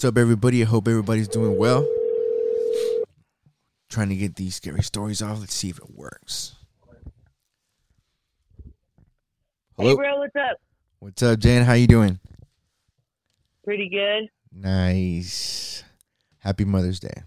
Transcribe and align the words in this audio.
What's 0.00 0.08
up, 0.08 0.16
everybody? 0.16 0.62
I 0.62 0.64
hope 0.64 0.88
everybody's 0.88 1.28
doing 1.28 1.58
well. 1.58 1.86
Trying 3.90 4.08
to 4.08 4.16
get 4.16 4.34
these 4.34 4.54
scary 4.54 4.82
stories 4.82 5.20
off. 5.20 5.40
Let's 5.40 5.52
see 5.52 5.68
if 5.68 5.76
it 5.76 5.94
works. 5.94 6.56
Hello. 9.76 9.90
Hey, 9.90 9.94
bro, 9.96 10.16
what's 10.20 10.36
up? 10.36 10.56
What's 11.00 11.22
up, 11.22 11.38
Jenn? 11.38 11.66
How 11.66 11.74
you 11.74 11.86
doing? 11.86 12.18
Pretty 13.62 13.90
good. 13.90 14.30
Nice. 14.50 15.84
Happy 16.38 16.64
Mother's 16.64 16.98
Day. 16.98 17.22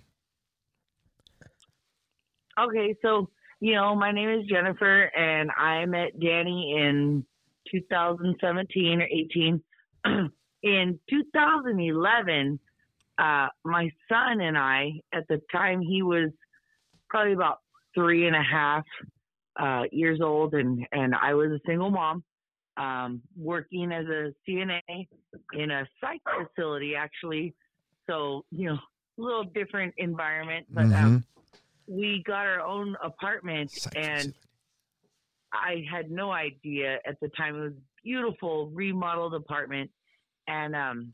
Okay, 2.60 2.96
so 3.04 3.30
you 3.60 3.76
know, 3.76 3.96
my 3.96 4.12
name 4.12 4.30
is 4.30 4.48
Jennifer, 4.48 5.12
and 5.16 5.52
I 5.52 5.86
met 5.86 6.20
Danny 6.20 6.76
in 6.76 7.24
2017 7.70 9.00
or 9.00 9.06
18. 9.06 9.62
in 10.64 11.00
2011, 11.10 12.60
uh, 13.18 13.48
my 13.64 13.90
son 14.10 14.42
and 14.42 14.58
I, 14.58 15.02
at 15.14 15.28
the 15.28 15.40
time, 15.52 15.82
he 15.82 16.02
was 16.02 16.32
probably 17.10 17.34
about 17.34 17.60
three 17.94 18.26
and 18.26 18.36
a 18.36 18.42
half 18.42 18.84
uh, 19.60 19.84
years 19.92 20.20
old, 20.22 20.54
and 20.56 20.88
and 20.92 21.14
I 21.14 21.36
was 21.36 21.52
a 21.52 21.60
single 21.68 21.92
mom, 21.92 22.24
um, 22.78 23.22
working 23.38 23.92
as 23.92 24.06
a 24.08 24.34
CNA 24.48 25.08
in 25.54 25.70
a 25.70 25.88
psych 26.02 26.22
facility, 26.26 26.96
actually. 26.96 27.54
So 28.10 28.46
you 28.52 28.70
know, 28.70 28.80
a 29.20 29.22
little 29.22 29.44
different 29.44 29.94
environment, 29.98 30.66
but 30.72 30.86
um, 30.86 31.24
we 31.88 32.24
got 32.26 32.46
our 32.46 32.62
own 32.62 32.96
apartment, 33.04 33.72
Psych 33.72 33.94
and 33.96 34.18
facility. 34.22 34.38
I 35.54 35.86
had 35.92 36.10
no 36.10 36.32
idea 36.32 36.98
at 37.06 37.20
the 37.22 37.30
time. 37.38 37.56
It 37.56 37.62
was 37.62 37.74
a 37.74 38.04
beautiful 38.04 38.72
remodeled 38.74 39.36
apartment, 39.36 39.92
and 40.48 40.76
um, 40.76 41.14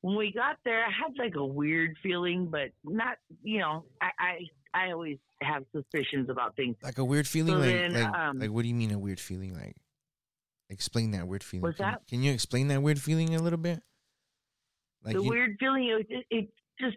when 0.00 0.16
we 0.16 0.32
got 0.32 0.56
there, 0.64 0.84
I 0.84 0.90
had 0.90 1.12
like 1.18 1.34
a 1.36 1.44
weird 1.44 1.96
feeling, 2.02 2.48
but 2.50 2.70
not. 2.84 3.16
You 3.42 3.60
know, 3.60 3.84
I 4.00 4.10
I, 4.18 4.86
I 4.86 4.92
always 4.92 5.18
have 5.42 5.64
suspicions 5.74 6.28
about 6.30 6.56
things. 6.56 6.76
Like 6.82 6.98
a 6.98 7.04
weird 7.04 7.26
feeling. 7.26 7.54
So 7.54 7.60
like, 7.60 7.70
then, 7.70 7.92
like, 7.94 8.14
um, 8.14 8.38
like, 8.38 8.50
what 8.50 8.62
do 8.62 8.68
you 8.68 8.74
mean 8.74 8.92
a 8.92 8.98
weird 8.98 9.20
feeling? 9.20 9.54
Like, 9.54 9.76
explain 10.70 11.12
that 11.12 11.26
weird 11.26 11.44
feeling. 11.44 11.62
What's 11.62 11.78
can, 11.78 11.92
that? 11.92 12.06
Can 12.08 12.22
you 12.22 12.32
explain 12.32 12.68
that 12.68 12.82
weird 12.82 13.00
feeling 13.00 13.34
a 13.34 13.42
little 13.42 13.58
bit? 13.58 13.80
Like, 15.04 15.16
the 15.16 15.22
you, 15.22 15.28
weird 15.28 15.56
feeling, 15.60 16.04
it, 16.08 16.26
it 16.30 16.48
just 16.80 16.96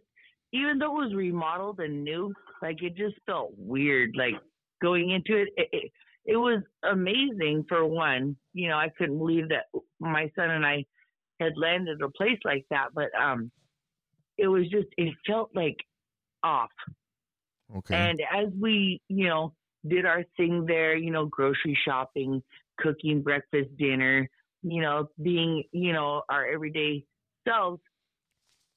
even 0.53 0.79
though 0.79 1.02
it 1.02 1.05
was 1.05 1.13
remodeled 1.13 1.79
and 1.79 2.03
new, 2.03 2.33
like 2.61 2.81
it 2.81 2.95
just 2.95 3.15
felt 3.25 3.52
weird. 3.57 4.15
Like 4.15 4.35
going 4.81 5.11
into 5.11 5.41
it, 5.41 5.49
it, 5.57 5.69
it, 5.71 5.91
it 6.25 6.37
was 6.37 6.61
amazing 6.89 7.65
for 7.67 7.85
one. 7.85 8.35
You 8.53 8.69
know, 8.69 8.77
I 8.77 8.89
couldn't 8.97 9.17
believe 9.17 9.49
that 9.49 9.65
my 9.99 10.31
son 10.35 10.49
and 10.52 10.65
I 10.65 10.85
had 11.39 11.53
landed 11.55 12.02
a 12.02 12.09
place 12.09 12.39
like 12.43 12.66
that, 12.69 12.88
but 12.93 13.09
um, 13.19 13.52
it 14.38 14.47
was 14.47 14.63
just 14.69 14.88
it 14.97 15.13
felt 15.25 15.49
like 15.55 15.77
off. 16.43 16.69
okay. 17.77 17.95
And 17.95 18.21
as 18.21 18.47
we, 18.59 19.02
you 19.07 19.27
know, 19.27 19.53
did 19.88 20.05
our 20.05 20.23
thing 20.35 20.65
there, 20.65 20.95
you 20.95 21.11
know, 21.11 21.25
grocery 21.25 21.77
shopping, 21.85 22.41
cooking 22.80 23.21
breakfast, 23.21 23.69
dinner, 23.77 24.30
you 24.63 24.81
know, 24.81 25.08
being, 25.21 25.63
you 25.71 25.93
know, 25.93 26.23
our 26.30 26.45
everyday 26.45 27.03
selves, 27.47 27.81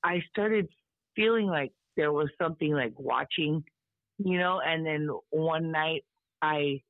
I 0.02 0.22
started 0.30 0.68
feeling 1.16 1.46
like 1.46 1.72
there 1.96 2.12
was 2.12 2.28
something 2.40 2.72
like 2.72 2.92
watching, 2.96 3.64
you 4.18 4.38
know, 4.38 4.60
and 4.64 4.86
then 4.86 5.08
one 5.30 5.70
night 5.70 6.04
I 6.40 6.80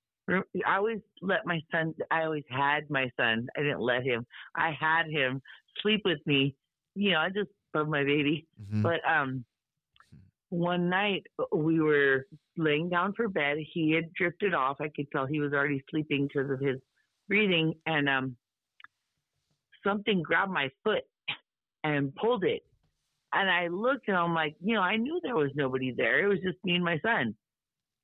I 0.67 0.77
always 0.77 1.01
let 1.23 1.47
my 1.47 1.61
son 1.71 1.95
I 2.11 2.23
always 2.25 2.45
had 2.49 2.89
my 2.91 3.11
son. 3.19 3.49
I 3.57 3.61
didn't 3.63 3.81
let 3.81 4.05
him. 4.05 4.27
I 4.55 4.73
had 4.79 5.07
him 5.11 5.43
sleep 5.83 6.03
with 6.05 6.19
me. 6.27 6.55
You 6.95 7.13
know, 7.13 7.19
I 7.19 7.29
just 7.29 7.51
love 7.75 7.89
my 7.89 8.03
baby. 8.05 8.47
Mhm. 8.63 8.83
But 8.83 9.01
um, 9.09 9.45
one 10.51 10.89
night 10.89 11.25
uh, 11.39 11.57
we 11.57 11.81
were 11.81 12.27
laying 12.57 12.89
down 12.89 13.13
for 13.15 13.29
bed. 13.29 13.59
He 13.73 13.93
had 13.93 14.13
drifted 14.15 14.55
off. 14.55 14.77
I 14.81 14.89
could 14.95 15.11
tell 15.11 15.27
he 15.27 15.41
was 15.41 15.53
already 15.53 15.83
sleeping 15.91 16.27
because 16.27 16.51
of 16.51 16.61
his 16.61 16.77
breathing, 17.29 17.75
and 17.87 18.09
um, 18.09 18.37
something 19.85 20.23
grabbed 20.23 20.53
my 20.53 20.71
foot 20.85 21.03
and 21.85 22.15
pulled 22.17 22.45
it. 22.45 22.63
And 23.33 23.49
I 23.49 23.69
looked, 23.69 24.09
and 24.09 24.17
I'm 24.17 24.35
like, 24.35 24.57
you 24.61 24.75
know, 24.75 24.83
I 24.83 24.97
knew 24.97 25.21
there 25.23 25.37
was 25.37 25.51
nobody 25.55 25.93
there. 25.97 26.25
It 26.25 26.27
was 26.29 26.41
just 26.41 26.59
me 26.65 26.75
and 26.75 26.85
my 26.85 26.99
son, 27.01 27.35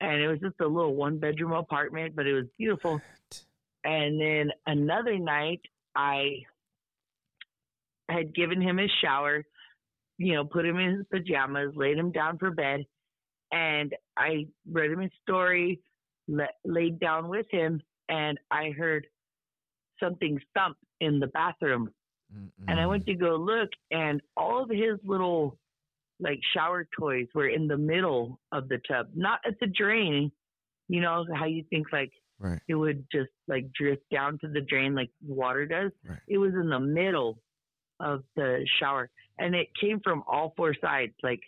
and 0.00 0.20
it 0.20 0.28
was 0.28 0.40
just 0.40 0.60
a 0.60 0.66
little 0.66 0.94
one 0.94 1.18
bedroom 1.18 1.52
apartment, 1.52 2.14
but 2.14 2.26
it 2.26 2.34
was 2.34 2.46
beautiful. 2.58 3.00
And 3.84 4.20
then 4.20 4.50
another 4.66 5.18
night, 5.18 5.60
I 5.94 6.42
had 8.08 8.34
given 8.34 8.60
him 8.60 8.76
his 8.78 8.90
shower, 9.02 9.44
you 10.18 10.34
know, 10.34 10.44
put 10.44 10.64
him 10.66 10.78
in 10.78 10.96
his 10.98 11.06
pajamas, 11.10 11.74
laid 11.76 11.96
him 11.98 12.12
down 12.12 12.38
for 12.38 12.50
bed, 12.50 12.84
and 13.52 13.94
I 14.16 14.46
read 14.70 14.90
him 14.90 15.02
a 15.02 15.10
story, 15.22 15.80
la- 16.28 16.46
laid 16.64 16.98
down 17.00 17.28
with 17.28 17.46
him, 17.50 17.80
and 18.08 18.38
I 18.50 18.70
heard 18.70 19.06
something 20.00 20.40
thump 20.54 20.76
in 21.00 21.20
the 21.20 21.28
bathroom. 21.28 21.90
And 22.68 22.80
I 22.80 22.86
went 22.86 23.06
to 23.06 23.14
go 23.14 23.36
look, 23.36 23.70
and 23.90 24.20
all 24.36 24.62
of 24.62 24.68
his 24.68 24.98
little 25.04 25.56
like 26.20 26.40
shower 26.54 26.86
toys 26.98 27.26
were 27.34 27.48
in 27.48 27.68
the 27.68 27.76
middle 27.76 28.40
of 28.52 28.68
the 28.68 28.78
tub, 28.88 29.08
not 29.14 29.40
at 29.46 29.54
the 29.60 29.66
drain. 29.66 30.32
You 30.88 31.00
know 31.00 31.24
how 31.34 31.46
you 31.46 31.64
think 31.70 31.86
like 31.92 32.12
Right. 32.38 32.60
it 32.68 32.74
would 32.74 33.06
just 33.10 33.30
like 33.48 33.72
drift 33.72 34.02
down 34.12 34.38
to 34.40 34.48
the 34.48 34.60
drain 34.60 34.94
like 34.94 35.08
water 35.26 35.64
does. 35.64 35.90
Right. 36.06 36.18
It 36.28 36.36
was 36.36 36.52
in 36.52 36.68
the 36.68 36.78
middle 36.80 37.38
of 37.98 38.24
the 38.36 38.66
shower, 38.78 39.08
and 39.38 39.54
it 39.54 39.68
came 39.80 40.00
from 40.04 40.22
all 40.26 40.52
four 40.54 40.74
sides, 40.80 41.14
like 41.22 41.40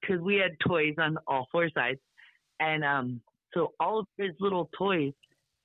because 0.00 0.20
we 0.20 0.36
had 0.36 0.52
toys 0.64 0.94
on 0.98 1.18
all 1.26 1.48
four 1.50 1.68
sides, 1.70 1.98
and 2.60 2.84
um, 2.84 3.20
so 3.52 3.72
all 3.80 3.98
of 3.98 4.06
his 4.16 4.30
little 4.38 4.70
toys 4.78 5.12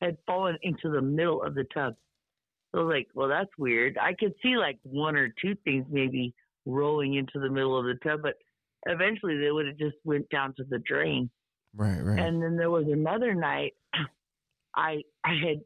had 0.02 0.18
fallen 0.26 0.58
into 0.64 0.90
the 0.90 1.02
middle 1.02 1.44
of 1.44 1.54
the 1.54 1.66
tub. 1.66 1.94
So 2.74 2.82
I 2.82 2.84
was 2.84 2.94
like, 2.94 3.08
well, 3.14 3.28
that's 3.30 3.56
weird. 3.60 3.98
I 4.02 4.14
could 4.20 4.34
see 4.42 4.58
like 4.58 4.80
one 4.82 5.16
or 5.16 5.32
two 5.40 5.54
things 5.64 5.86
maybe 5.92 6.34
rolling 6.66 7.16
into 7.16 7.40
the 7.40 7.50
middle 7.50 7.78
of 7.78 7.86
the 7.86 7.96
tub, 8.04 8.22
but 8.24 8.36
eventually 8.88 9.38
they 9.38 9.52
would 9.52 9.68
have 9.68 9.78
just 9.78 9.96
went 10.04 10.30
down 10.30 10.54
to 10.56 10.64
the 10.70 10.80
drain. 10.80 11.30
Right. 11.76 12.02
Right. 12.02 12.20
And 12.20 12.42
then 12.42 12.58
there 12.58 12.72
was 12.72 12.86
another 12.88 13.34
night 13.34 13.74
I 14.76 15.04
I 15.24 15.34
had 15.36 15.62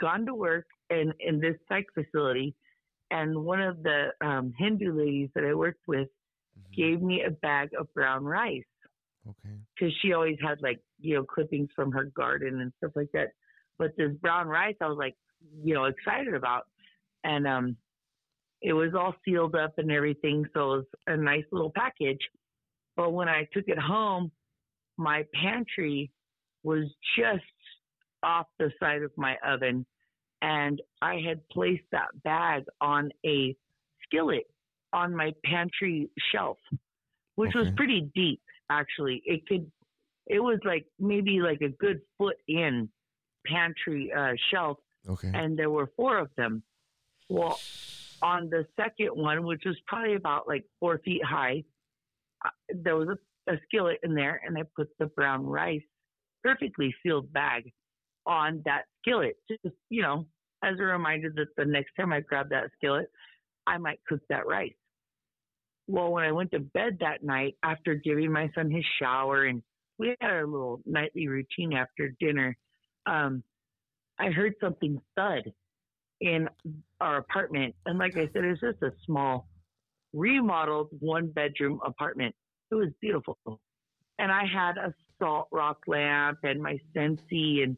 gone 0.00 0.26
to 0.26 0.34
work 0.34 0.66
in 0.90 1.12
in 1.20 1.40
this 1.40 1.56
psych 1.68 1.86
facility, 1.94 2.54
and 3.10 3.44
one 3.44 3.60
of 3.60 3.82
the 3.82 4.08
um, 4.24 4.52
Hindu 4.58 4.92
ladies 4.92 5.30
that 5.34 5.44
I 5.44 5.54
worked 5.54 5.86
with 5.86 6.08
Mhm. 6.58 6.74
gave 6.74 7.02
me 7.02 7.22
a 7.24 7.30
bag 7.30 7.70
of 7.78 7.92
brown 7.94 8.24
rice 8.24 8.64
Okay. 9.26 9.58
because 9.74 9.94
she 10.00 10.12
always 10.12 10.36
had 10.42 10.60
like 10.62 10.80
you 10.98 11.14
know 11.14 11.24
clippings 11.24 11.70
from 11.74 11.92
her 11.92 12.04
garden 12.04 12.60
and 12.60 12.72
stuff 12.78 12.92
like 12.94 13.10
that. 13.12 13.28
But 13.78 13.96
this 13.96 14.12
brown 14.20 14.48
rice, 14.48 14.76
I 14.80 14.86
was 14.86 14.98
like 14.98 15.16
you 15.64 15.74
know 15.74 15.84
excited 15.84 16.34
about, 16.34 16.64
and 17.24 17.46
um, 17.46 17.76
it 18.62 18.72
was 18.72 18.94
all 18.94 19.14
sealed 19.24 19.54
up 19.54 19.74
and 19.78 19.90
everything, 19.90 20.46
so 20.54 20.60
it 20.60 20.76
was 20.76 20.84
a 21.08 21.16
nice 21.16 21.44
little 21.50 21.72
package. 21.74 22.20
But 22.96 23.10
when 23.12 23.28
I 23.28 23.46
took 23.52 23.64
it 23.68 23.78
home, 23.78 24.30
my 24.96 25.24
pantry 25.34 26.10
was 26.62 26.84
just 27.18 27.42
off 28.22 28.46
the 28.58 28.70
side 28.78 29.02
of 29.02 29.10
my 29.16 29.36
oven, 29.44 29.84
and 30.42 30.80
I 31.00 31.16
had 31.26 31.46
placed 31.48 31.84
that 31.92 32.08
bag 32.22 32.64
on 32.80 33.10
a 33.26 33.56
skillet 34.04 34.44
on 34.92 35.16
my 35.16 35.32
pantry 35.44 36.08
shelf, 36.30 36.58
which 37.36 37.54
was 37.54 37.68
pretty 37.76 38.10
deep 38.14 38.40
actually. 38.70 39.22
It 39.24 39.46
could, 39.46 39.70
it 40.26 40.40
was 40.40 40.58
like 40.64 40.86
maybe 41.00 41.40
like 41.40 41.60
a 41.62 41.68
good 41.68 42.00
foot 42.18 42.36
in 42.46 42.88
pantry 43.46 44.12
uh, 44.16 44.32
shelf, 44.50 44.78
Okay. 45.08 45.30
and 45.34 45.58
there 45.58 45.70
were 45.70 45.90
four 45.96 46.18
of 46.18 46.28
them. 46.36 46.62
Well, 47.28 47.58
on 48.22 48.48
the 48.50 48.64
second 48.76 49.10
one, 49.14 49.44
which 49.44 49.62
was 49.66 49.76
probably 49.86 50.14
about 50.14 50.46
like 50.48 50.64
four 50.80 50.98
feet 51.04 51.24
high, 51.24 51.64
uh, 52.44 52.50
there 52.74 52.96
was 52.96 53.08
a, 53.08 53.52
a 53.52 53.56
skillet 53.66 53.98
in 54.02 54.14
there, 54.14 54.40
and 54.46 54.56
I 54.56 54.62
put 54.76 54.88
the 54.98 55.06
brown 55.06 55.44
rice, 55.44 55.82
perfectly 56.42 56.94
sealed 57.02 57.32
bag, 57.32 57.72
on 58.26 58.62
that 58.64 58.82
skillet, 59.00 59.36
just 59.48 59.74
you 59.90 60.02
know, 60.02 60.26
as 60.62 60.78
a 60.78 60.82
reminder 60.82 61.32
that 61.34 61.48
the 61.56 61.64
next 61.64 61.92
time 61.98 62.12
I 62.12 62.20
grab 62.20 62.50
that 62.50 62.70
skillet, 62.76 63.10
I 63.66 63.78
might 63.78 64.00
cook 64.06 64.20
that 64.28 64.46
rice. 64.46 64.72
Well, 65.88 66.12
when 66.12 66.24
I 66.24 66.32
went 66.32 66.52
to 66.52 66.60
bed 66.60 66.98
that 67.00 67.24
night 67.24 67.56
after 67.64 67.94
giving 67.94 68.30
my 68.30 68.48
son 68.54 68.70
his 68.70 68.84
shower 69.00 69.44
and 69.44 69.62
we 69.98 70.14
had 70.20 70.30
our 70.30 70.46
little 70.46 70.80
nightly 70.86 71.26
routine 71.26 71.72
after 71.72 72.14
dinner, 72.20 72.56
um, 73.06 73.42
I 74.18 74.30
heard 74.30 74.54
something 74.60 75.00
thud 75.16 75.52
in 76.22 76.48
our 77.00 77.18
apartment. 77.18 77.74
And 77.84 77.98
like 77.98 78.16
I 78.16 78.28
said, 78.32 78.44
it's 78.44 78.60
just 78.60 78.80
a 78.82 78.92
small, 79.04 79.48
remodeled 80.14 80.88
one 81.00 81.26
bedroom 81.28 81.80
apartment. 81.84 82.34
It 82.70 82.76
was 82.76 82.88
beautiful. 83.00 83.36
And 84.18 84.30
I 84.30 84.44
had 84.46 84.78
a 84.78 84.94
salt 85.18 85.48
rock 85.50 85.78
lamp 85.86 86.38
and 86.44 86.62
my 86.62 86.78
Scentsy 86.94 87.64
and 87.64 87.76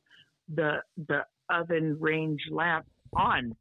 the 0.54 0.82
the 1.08 1.24
oven 1.50 1.96
range 1.98 2.42
lamp 2.50 2.86
on. 3.16 3.56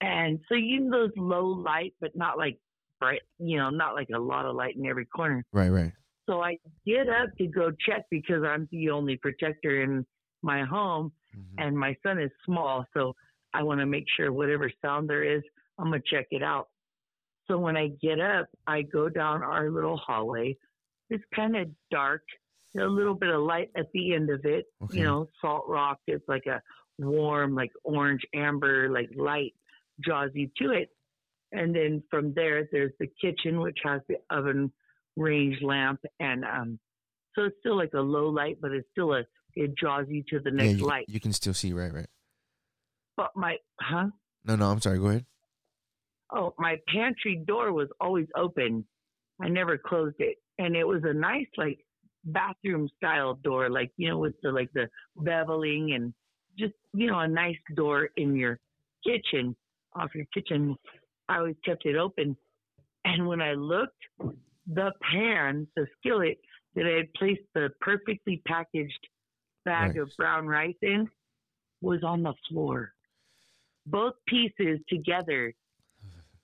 And 0.00 0.38
so 0.48 0.54
you 0.54 0.80
know 0.80 1.00
those 1.00 1.10
low 1.16 1.46
light, 1.46 1.94
but 2.00 2.14
not 2.14 2.38
like 2.38 2.58
bright, 3.00 3.22
you 3.38 3.58
know, 3.58 3.68
not 3.70 3.94
like 3.94 4.08
a 4.14 4.18
lot 4.18 4.46
of 4.46 4.54
light 4.54 4.76
in 4.76 4.86
every 4.86 5.06
corner. 5.06 5.44
Right, 5.52 5.70
right. 5.70 5.92
So 6.26 6.40
I 6.40 6.58
get 6.86 7.08
up 7.08 7.30
to 7.38 7.46
go 7.48 7.72
check 7.86 8.04
because 8.10 8.44
I'm 8.44 8.68
the 8.70 8.90
only 8.90 9.16
protector 9.16 9.82
in 9.82 10.06
my 10.42 10.62
home 10.64 11.12
Mhm. 11.36 11.54
and 11.58 11.78
my 11.78 11.96
son 12.02 12.18
is 12.18 12.30
small. 12.44 12.86
So 12.94 13.14
I 13.52 13.62
want 13.62 13.80
to 13.80 13.86
make 13.86 14.04
sure 14.16 14.32
whatever 14.32 14.70
sound 14.82 15.08
there 15.08 15.24
is, 15.24 15.42
I'm 15.78 15.88
going 15.90 16.00
to 16.02 16.16
check 16.16 16.26
it 16.30 16.42
out. 16.42 16.68
So 17.48 17.58
when 17.58 17.76
I 17.76 17.88
get 18.00 18.20
up, 18.20 18.46
I 18.66 18.82
go 18.82 19.08
down 19.08 19.42
our 19.42 19.70
little 19.70 19.96
hallway. 19.96 20.56
It's 21.08 21.24
kind 21.34 21.56
of 21.56 21.68
dark, 21.90 22.22
a 22.78 22.84
little 22.84 23.14
bit 23.14 23.30
of 23.30 23.40
light 23.42 23.70
at 23.76 23.86
the 23.92 24.14
end 24.14 24.30
of 24.30 24.44
it. 24.44 24.66
Okay. 24.84 24.98
You 24.98 25.04
know, 25.04 25.28
salt 25.40 25.64
rock. 25.68 25.98
It's 26.06 26.28
like 26.28 26.46
a 26.46 26.60
warm, 26.98 27.54
like 27.54 27.72
orange 27.82 28.22
amber, 28.34 28.88
like 28.90 29.10
light 29.16 29.54
draws 30.00 30.30
you 30.34 30.48
to 30.58 30.70
it. 30.70 30.90
And 31.52 31.74
then 31.74 32.04
from 32.08 32.32
there, 32.34 32.68
there's 32.70 32.92
the 33.00 33.08
kitchen, 33.20 33.60
which 33.60 33.78
has 33.82 34.00
the 34.08 34.16
oven 34.30 34.70
range 35.16 35.60
lamp. 35.62 35.98
And 36.20 36.44
um, 36.44 36.78
so 37.34 37.44
it's 37.44 37.56
still 37.58 37.76
like 37.76 37.94
a 37.94 38.00
low 38.00 38.28
light, 38.28 38.58
but 38.62 38.70
it's 38.70 38.86
still 38.92 39.14
a, 39.14 39.24
it 39.56 39.74
draws 39.74 40.06
you 40.08 40.22
to 40.30 40.38
the 40.38 40.50
Yeah, 40.50 40.64
next 40.66 40.78
you, 40.78 40.86
light. 40.86 41.06
you 41.08 41.18
can 41.18 41.32
still 41.32 41.54
see. 41.54 41.72
Right, 41.72 41.92
right. 41.92 42.06
But 43.16 43.30
my, 43.36 43.56
huh? 43.80 44.08
No, 44.44 44.56
no. 44.56 44.70
I'm 44.70 44.80
sorry. 44.80 44.98
Go 44.98 45.06
ahead. 45.08 45.26
Oh, 46.32 46.54
my 46.58 46.76
pantry 46.88 47.42
door 47.46 47.72
was 47.72 47.88
always 48.00 48.26
open. 48.36 48.84
I 49.40 49.48
never 49.48 49.76
closed 49.78 50.16
it. 50.20 50.36
And 50.58 50.76
it 50.76 50.86
was 50.86 51.02
a 51.04 51.12
nice, 51.12 51.46
like, 51.56 51.84
bathroom 52.24 52.88
style 52.96 53.34
door, 53.34 53.68
like, 53.70 53.90
you 53.96 54.08
know, 54.08 54.18
with 54.18 54.34
the, 54.42 54.52
like, 54.52 54.70
the 54.74 54.88
beveling 55.18 55.94
and 55.94 56.14
just, 56.58 56.74
you 56.92 57.06
know, 57.06 57.18
a 57.18 57.28
nice 57.28 57.56
door 57.74 58.10
in 58.16 58.36
your 58.36 58.58
kitchen, 59.04 59.56
off 59.94 60.14
your 60.14 60.26
kitchen. 60.32 60.76
I 61.28 61.38
always 61.38 61.56
kept 61.64 61.86
it 61.86 61.96
open. 61.96 62.36
And 63.04 63.26
when 63.26 63.40
I 63.40 63.54
looked, 63.54 64.02
the 64.66 64.92
pan, 65.10 65.66
the 65.74 65.86
skillet 65.98 66.38
that 66.74 66.86
I 66.86 66.98
had 66.98 67.12
placed 67.14 67.40
the 67.54 67.70
perfectly 67.80 68.42
packaged 68.46 69.08
bag 69.64 69.96
Right. 69.96 70.02
of 70.02 70.10
brown 70.16 70.46
rice 70.46 70.76
in 70.82 71.08
was 71.80 72.04
on 72.04 72.22
the 72.22 72.34
floor. 72.48 72.92
Both 73.86 74.14
pieces 74.26 74.78
together. 74.88 75.52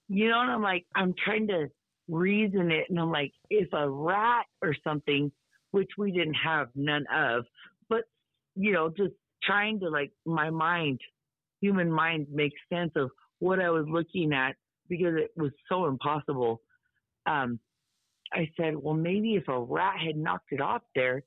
You 0.08 0.28
know, 0.28 0.40
and 0.40 0.50
I'm 0.50 0.62
like, 0.62 0.86
I'm 0.94 1.14
trying 1.24 1.48
to 1.48 1.68
reason 2.08 2.70
it. 2.70 2.86
And 2.88 2.98
I'm 2.98 3.10
like, 3.10 3.32
if 3.50 3.72
a 3.72 3.88
rat 3.88 4.46
or 4.62 4.74
something, 4.84 5.32
which 5.72 5.90
we 5.98 6.12
didn't 6.12 6.34
have 6.34 6.68
none 6.74 7.04
of, 7.12 7.44
but, 7.88 8.04
you 8.54 8.72
know, 8.72 8.88
just 8.88 9.14
trying 9.42 9.80
to 9.80 9.88
like 9.88 10.12
my 10.24 10.50
mind, 10.50 11.00
human 11.60 11.90
mind 11.90 12.26
makes 12.32 12.58
sense 12.72 12.92
of 12.96 13.10
what 13.38 13.60
I 13.60 13.70
was 13.70 13.86
looking 13.88 14.32
at 14.32 14.54
because 14.88 15.14
it 15.16 15.30
was 15.36 15.50
so 15.68 15.86
impossible. 15.86 16.60
Um, 17.26 17.58
I 18.32 18.48
said, 18.56 18.76
well, 18.76 18.94
maybe 18.94 19.34
if 19.34 19.48
a 19.48 19.58
rat 19.58 19.98
had 20.04 20.16
knocked 20.16 20.52
it 20.52 20.60
off 20.60 20.82
there, 20.94 21.22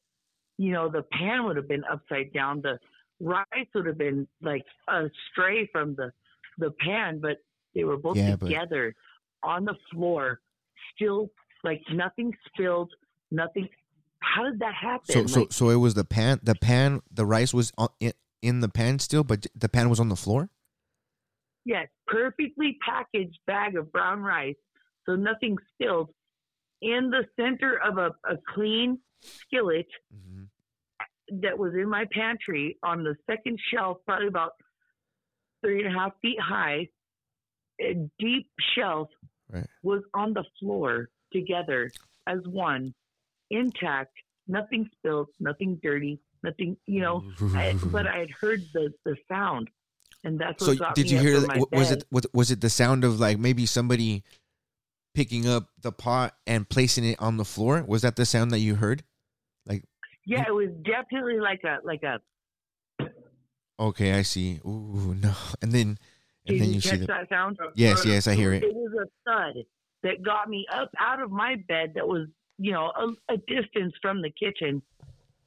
you 0.58 0.72
know, 0.72 0.90
the 0.90 1.04
pan 1.12 1.46
would 1.46 1.56
have 1.56 1.68
been 1.68 1.84
upside 1.90 2.34
down. 2.34 2.62
The 2.62 2.80
rice 3.20 3.68
would 3.76 3.86
have 3.86 3.98
been 3.98 4.28
like 4.42 4.64
astray 4.88 5.68
from 5.72 5.96
the 5.96 6.12
the 6.58 6.72
pan, 6.80 7.20
but 7.22 7.38
they 7.76 7.84
were 7.84 7.98
both 7.98 8.18
Yeah, 8.18 8.36
but- 8.36 8.48
together 8.48 8.96
on 9.44 9.66
the 9.66 9.76
floor, 9.92 10.42
still 10.96 11.30
like 11.64 11.82
nothing 11.92 12.34
spilled, 12.48 12.92
nothing. 13.32 13.68
How 14.22 14.44
did 14.44 14.60
that 14.60 14.74
happen? 14.74 15.06
So, 15.08 15.26
so, 15.28 15.48
so 15.50 15.70
it 15.70 15.76
was 15.78 15.94
the 15.94 16.04
pan. 16.04 16.40
The 16.44 16.56
pan. 16.56 17.02
The 17.10 17.26
rice 17.26 17.54
was 17.54 17.72
on, 17.78 17.88
in, 18.02 18.12
in 18.42 18.60
the 18.60 18.68
pan 18.70 19.00
still, 19.00 19.24
but 19.24 19.48
the 19.56 19.70
pan 19.70 19.90
was 19.90 20.00
on 20.00 20.10
the 20.10 20.16
floor. 20.18 20.50
yes, 21.66 21.88
perfectly 22.08 22.78
packaged 22.86 23.40
bag 23.48 23.76
of 23.78 23.92
brown 23.92 24.20
rice, 24.22 24.56
so 25.06 25.16
nothing 25.16 25.56
spilled, 25.74 26.10
in 26.82 27.10
the 27.12 27.26
center 27.40 27.78
of 27.78 27.98
a, 27.98 28.12
a 28.30 28.38
clean 28.54 29.00
skillet 29.22 29.88
Mm-hmm. 30.14 30.44
That 31.42 31.58
was 31.58 31.74
in 31.74 31.90
my 31.90 32.06
pantry 32.12 32.78
on 32.84 33.04
the 33.04 33.16
second 33.30 33.60
shelf, 33.74 33.98
probably 34.06 34.28
about 34.28 34.52
three 35.64 35.84
and 35.84 35.96
a 35.96 35.98
half 35.98 36.12
feet 36.22 36.40
high, 36.40 36.88
a 37.82 37.94
deep 38.20 38.50
shelf 38.76 39.10
Right. 39.52 39.66
was 39.82 40.04
on 40.14 40.34
the 40.34 40.44
floor 40.60 41.10
together 41.34 41.90
as 42.28 42.38
one, 42.46 42.94
intact, 43.50 44.14
nothing 44.48 44.88
spilled, 44.98 45.30
nothing 45.40 45.80
dirty, 45.82 46.20
nothing, 46.44 46.78
you 46.86 47.02
know. 47.02 47.24
I, 47.56 47.76
but 47.86 48.06
I 48.06 48.20
had 48.20 48.30
heard 48.30 48.62
the, 48.74 48.94
the 49.06 49.16
sound, 49.28 49.70
and 50.24 50.40
that's 50.40 50.64
so 50.64 50.76
did 50.94 51.10
you 51.10 51.18
hear 51.18 51.40
that? 51.40 51.68
Was 51.72 51.90
bed. 51.90 52.04
it 52.12 52.26
was 52.34 52.52
it 52.52 52.62
the 52.62 52.70
sound 52.70 53.04
of 53.04 53.20
like 53.20 53.40
maybe 53.40 53.66
somebody 53.66 54.24
picking 55.16 55.48
up 55.48 55.70
the 55.82 55.92
pot 55.92 56.36
and 56.46 56.70
placing 56.70 57.06
it 57.06 57.20
on 57.20 57.38
the 57.38 57.46
floor? 57.46 57.84
Was 57.88 58.04
that 58.04 58.16
the 58.16 58.26
sound 58.26 58.52
that 58.52 58.60
you 58.60 58.76
heard? 58.76 59.04
Yeah, 60.30 60.46
it 60.48 60.54
was 60.54 60.70
definitely 60.84 61.40
like 61.40 61.64
a 61.64 61.80
like 61.84 62.04
a. 62.04 62.20
Okay, 63.80 64.14
I 64.14 64.22
see. 64.22 64.60
Ooh, 64.66 65.16
no. 65.16 65.34
And 65.62 65.72
then 65.72 65.98
and 66.48 66.58
Did 66.58 66.62
then 66.62 66.68
you, 66.70 66.76
you 66.76 66.82
see 66.82 66.98
the 66.98 67.08
that 67.08 67.30
sound? 67.30 67.58
yes, 67.74 68.06
yes, 68.06 68.28
I 68.28 68.36
hear 68.36 68.54
it. 68.54 68.64
It 68.64 68.76
was 68.76 68.92
a 68.94 69.08
thud 69.26 69.64
that 70.04 70.22
got 70.24 70.48
me 70.50 70.68
up 70.72 70.90
out 71.00 71.20
of 71.22 71.32
my 71.32 71.56
bed 71.68 71.94
that 71.96 72.08
was, 72.08 72.28
you 72.58 72.72
know, 72.72 72.92
a, 72.96 73.34
a 73.34 73.38
distance 73.38 73.94
from 74.02 74.22
the 74.22 74.30
kitchen 74.30 74.82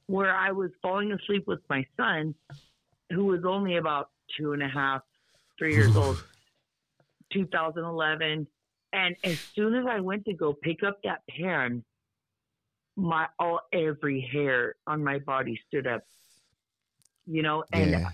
where 0.07 0.35
I 0.35 0.51
was 0.51 0.71
falling 0.81 1.13
asleep 1.13 1.45
with 1.47 1.61
my 1.69 1.85
son, 1.95 2.35
who 3.09 3.25
was 3.25 3.45
only 3.45 3.77
about 3.77 4.09
two 4.37 4.51
and 4.53 4.61
a 4.61 4.67
half, 4.67 5.01
three 5.57 5.73
years 5.73 5.95
old, 5.95 6.21
2011. 7.33 8.47
And 8.91 9.15
as 9.23 9.39
soon 9.39 9.75
as 9.75 9.85
I 9.89 10.01
went 10.01 10.25
to 10.25 10.33
go 10.33 10.53
pick 10.53 10.83
up 10.83 10.99
that 11.03 11.21
pan, 11.29 11.83
my 12.95 13.27
all 13.39 13.61
every 13.73 14.21
hair 14.31 14.75
on 14.87 15.03
my 15.03 15.19
body 15.19 15.59
stood 15.67 15.87
up. 15.87 16.03
You 17.25 17.41
know, 17.41 17.63
and 17.71 17.91
Yeah. 17.91 18.09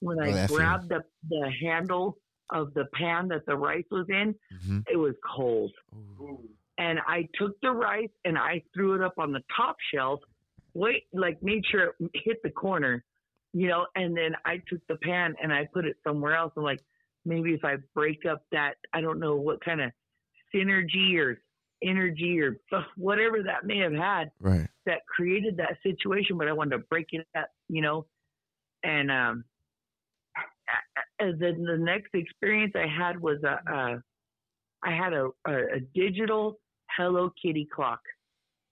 when 0.00 0.18
Oh, 0.20 0.22
I 0.24 0.32
that 0.34 0.48
feeling. 0.48 0.64
grabbed 0.64 0.88
the 0.90 1.04
the 1.28 1.50
handle 1.62 2.18
of 2.50 2.74
the 2.74 2.86
pan 2.94 3.28
that 3.28 3.46
the 3.46 3.56
rice 3.56 3.84
was 3.90 4.06
in, 4.08 4.34
hmm 4.50 4.80
it 4.90 4.96
was 4.96 5.14
cold. 5.36 5.72
And 6.78 6.98
I 7.06 7.28
took 7.38 7.52
the 7.62 7.70
rice 7.70 8.10
and 8.24 8.36
I 8.36 8.62
threw 8.74 8.94
it 8.94 9.02
up 9.02 9.14
on 9.18 9.32
the 9.32 9.42
top 9.56 9.76
shelf, 9.92 10.20
wait, 10.74 11.04
like 11.12 11.42
made 11.42 11.64
sure 11.70 11.94
it 12.00 12.10
hit 12.14 12.42
the 12.42 12.50
corner, 12.50 13.04
you 13.52 13.68
know, 13.68 13.86
and 13.94 14.16
then 14.16 14.34
I 14.44 14.60
took 14.68 14.80
the 14.88 14.96
pan 14.96 15.36
and 15.42 15.52
I 15.52 15.68
put 15.72 15.84
it 15.84 15.96
somewhere 16.04 16.34
else. 16.34 16.52
I'm 16.56 16.64
like, 16.64 16.80
maybe 17.24 17.54
if 17.54 17.64
I 17.64 17.76
break 17.94 18.26
up 18.26 18.44
that, 18.52 18.74
I 18.92 19.00
don't 19.00 19.20
know 19.20 19.36
what 19.36 19.64
kind 19.64 19.80
of 19.80 19.92
synergy 20.54 21.16
or 21.18 21.40
energy 21.82 22.40
or 22.40 22.58
whatever 22.96 23.42
that 23.42 23.64
may 23.64 23.78
have 23.78 23.92
had 23.92 24.30
Right. 24.40 24.68
that 24.86 25.06
created 25.06 25.56
that 25.58 25.78
situation, 25.82 26.38
but 26.38 26.48
I 26.48 26.52
wanted 26.52 26.76
to 26.78 26.84
break 26.90 27.08
it 27.12 27.26
up, 27.36 27.48
you 27.68 27.82
know. 27.82 28.06
And 28.82 29.10
um, 29.10 29.44
then 31.18 31.64
the 31.64 31.78
next 31.78 32.14
experience 32.14 32.72
I 32.74 32.86
had 32.86 33.20
was 33.20 33.42
a, 33.42 33.72
a 33.72 34.02
I 34.82 34.90
had 34.92 35.12
a, 35.14 35.30
a, 35.46 35.54
a 35.76 35.80
digital 35.94 36.58
Hello 36.96 37.30
Kitty 37.40 37.66
clock. 37.74 38.00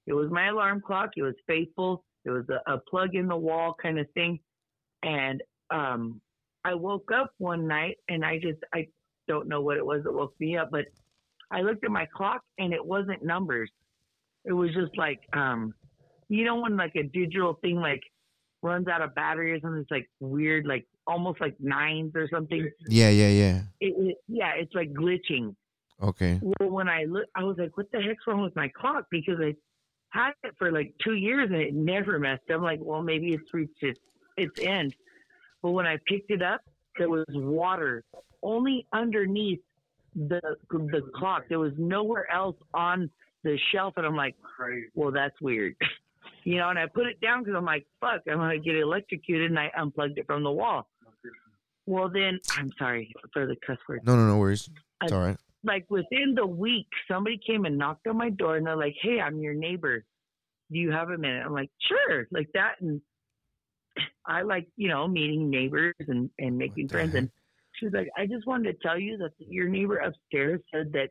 It 0.06 0.12
was 0.12 0.30
my 0.30 0.48
alarm 0.48 0.82
clock. 0.84 1.10
It 1.16 1.22
was 1.22 1.34
faithful. 1.46 2.04
It 2.24 2.30
was 2.30 2.44
a, 2.50 2.72
a 2.74 2.78
plug 2.78 3.14
in 3.14 3.28
the 3.28 3.36
wall 3.36 3.74
kind 3.80 3.98
of 3.98 4.06
thing. 4.12 4.38
And 5.02 5.42
um, 5.70 6.20
I 6.64 6.74
woke 6.74 7.10
up 7.12 7.32
one 7.38 7.66
night 7.66 7.98
and 8.08 8.24
I 8.24 8.38
just 8.38 8.58
I 8.74 8.88
don't 9.28 9.48
know 9.48 9.60
what 9.60 9.76
it 9.76 9.86
was 9.86 10.02
that 10.04 10.12
woke 10.12 10.34
me 10.38 10.56
up, 10.56 10.70
but 10.70 10.86
I 11.52 11.60
looked 11.60 11.84
at 11.84 11.90
my 11.90 12.06
clock 12.06 12.42
and 12.58 12.72
it 12.72 12.84
wasn't 12.84 13.22
numbers. 13.22 13.70
It 14.44 14.52
was 14.52 14.70
just 14.74 14.96
like 14.96 15.20
um, 15.34 15.74
you 16.28 16.44
know 16.44 16.56
when 16.56 16.76
like 16.76 16.96
a 16.96 17.04
digital 17.04 17.54
thing 17.62 17.76
like 17.76 18.02
runs 18.62 18.88
out 18.88 19.02
of 19.02 19.14
battery 19.14 19.52
or 19.52 19.60
something. 19.60 19.82
It's 19.82 19.90
like 19.90 20.08
weird, 20.20 20.66
like 20.66 20.86
almost 21.06 21.40
like 21.40 21.54
nines 21.60 22.12
or 22.14 22.28
something. 22.32 22.70
Yeah, 22.88 23.10
yeah, 23.10 23.28
yeah. 23.28 23.60
It, 23.80 23.94
it, 23.98 24.16
yeah, 24.28 24.52
it's 24.56 24.74
like 24.74 24.92
glitching. 24.92 25.54
Okay. 26.02 26.40
Well, 26.42 26.70
when 26.70 26.88
I 26.88 27.04
look, 27.04 27.26
I 27.36 27.44
was 27.44 27.56
like, 27.58 27.76
"What 27.76 27.92
the 27.92 28.00
heck's 28.00 28.26
wrong 28.26 28.42
with 28.42 28.56
my 28.56 28.68
clock?" 28.68 29.06
Because 29.10 29.38
I 29.40 29.54
had 30.08 30.32
it 30.42 30.54
for 30.58 30.72
like 30.72 30.94
two 31.04 31.14
years 31.14 31.50
and 31.50 31.60
it 31.60 31.74
never 31.74 32.18
messed. 32.18 32.42
Up. 32.50 32.56
I'm 32.56 32.62
like, 32.62 32.80
"Well, 32.82 33.02
maybe 33.02 33.34
it's 33.34 33.52
reached 33.52 33.82
its 33.82 34.00
its 34.36 34.58
end." 34.60 34.94
But 35.62 35.72
when 35.72 35.86
I 35.86 35.98
picked 36.06 36.30
it 36.30 36.42
up, 36.42 36.62
there 36.98 37.08
was 37.08 37.24
water 37.30 38.04
only 38.42 38.86
underneath 38.92 39.60
the 40.14 40.40
the 40.70 41.02
clock. 41.14 41.44
There 41.48 41.58
was 41.58 41.72
nowhere 41.78 42.30
else 42.32 42.56
on 42.74 43.10
the 43.44 43.58
shelf, 43.72 43.94
and 43.96 44.06
I'm 44.06 44.16
like, 44.16 44.36
"Well, 44.94 45.10
that's 45.12 45.40
weird." 45.40 45.74
You 46.44 46.56
know, 46.56 46.70
and 46.70 46.78
I 46.78 46.86
put 46.86 47.06
it 47.06 47.20
down 47.20 47.42
because 47.42 47.54
I'm 47.56 47.64
like, 47.64 47.86
"Fuck, 48.00 48.22
I'm 48.28 48.38
gonna 48.38 48.58
get 48.58 48.74
electrocuted," 48.76 49.50
and 49.50 49.58
I 49.58 49.70
unplugged 49.76 50.18
it 50.18 50.26
from 50.26 50.42
the 50.42 50.50
wall. 50.50 50.88
Well, 51.86 52.08
then 52.08 52.40
I'm 52.56 52.72
sorry 52.78 53.12
for 53.32 53.46
the 53.46 53.54
cuss 53.64 53.78
word 53.88 54.00
No, 54.04 54.16
no, 54.16 54.26
no 54.26 54.38
worries. 54.38 54.68
It's 55.02 55.12
I- 55.12 55.16
all 55.16 55.22
right. 55.22 55.36
like 55.64 55.84
within 55.88 56.34
the 56.34 56.46
week, 56.46 56.88
somebody 57.08 57.38
came 57.44 57.64
and 57.64 57.78
knocked 57.78 58.06
on 58.08 58.16
my 58.16 58.30
door 58.30 58.56
and 58.56 58.66
they're 58.66 58.76
like, 58.76 58.94
"Hey, 59.00 59.20
I'm 59.20 59.38
your 59.38 59.54
neighbor. 59.54 60.04
Do 60.72 60.78
you 60.78 60.90
have 60.90 61.10
a 61.10 61.18
minute?" 61.18 61.44
I'm 61.46 61.52
like, 61.52 61.70
"Sure," 61.80 62.26
like 62.32 62.48
that. 62.54 62.80
And 62.80 63.00
I 64.26 64.42
like 64.42 64.66
you 64.76 64.88
know 64.88 65.06
meeting 65.06 65.48
neighbors 65.50 65.94
and 66.08 66.30
and 66.38 66.56
making 66.58 66.86
the 66.88 66.92
friends. 66.92 67.12
heck? 67.12 67.18
And 67.22 67.30
she's 67.82 67.92
like, 67.92 68.08
"I 68.16 68.26
just 68.26 68.46
wanted 68.46 68.72
to 68.72 68.78
tell 68.86 68.98
you 68.98 69.18
that 69.18 69.32
your 69.38 69.68
neighbor 69.68 69.98
upstairs 69.98 70.60
said 70.72 70.92
that 70.92 71.10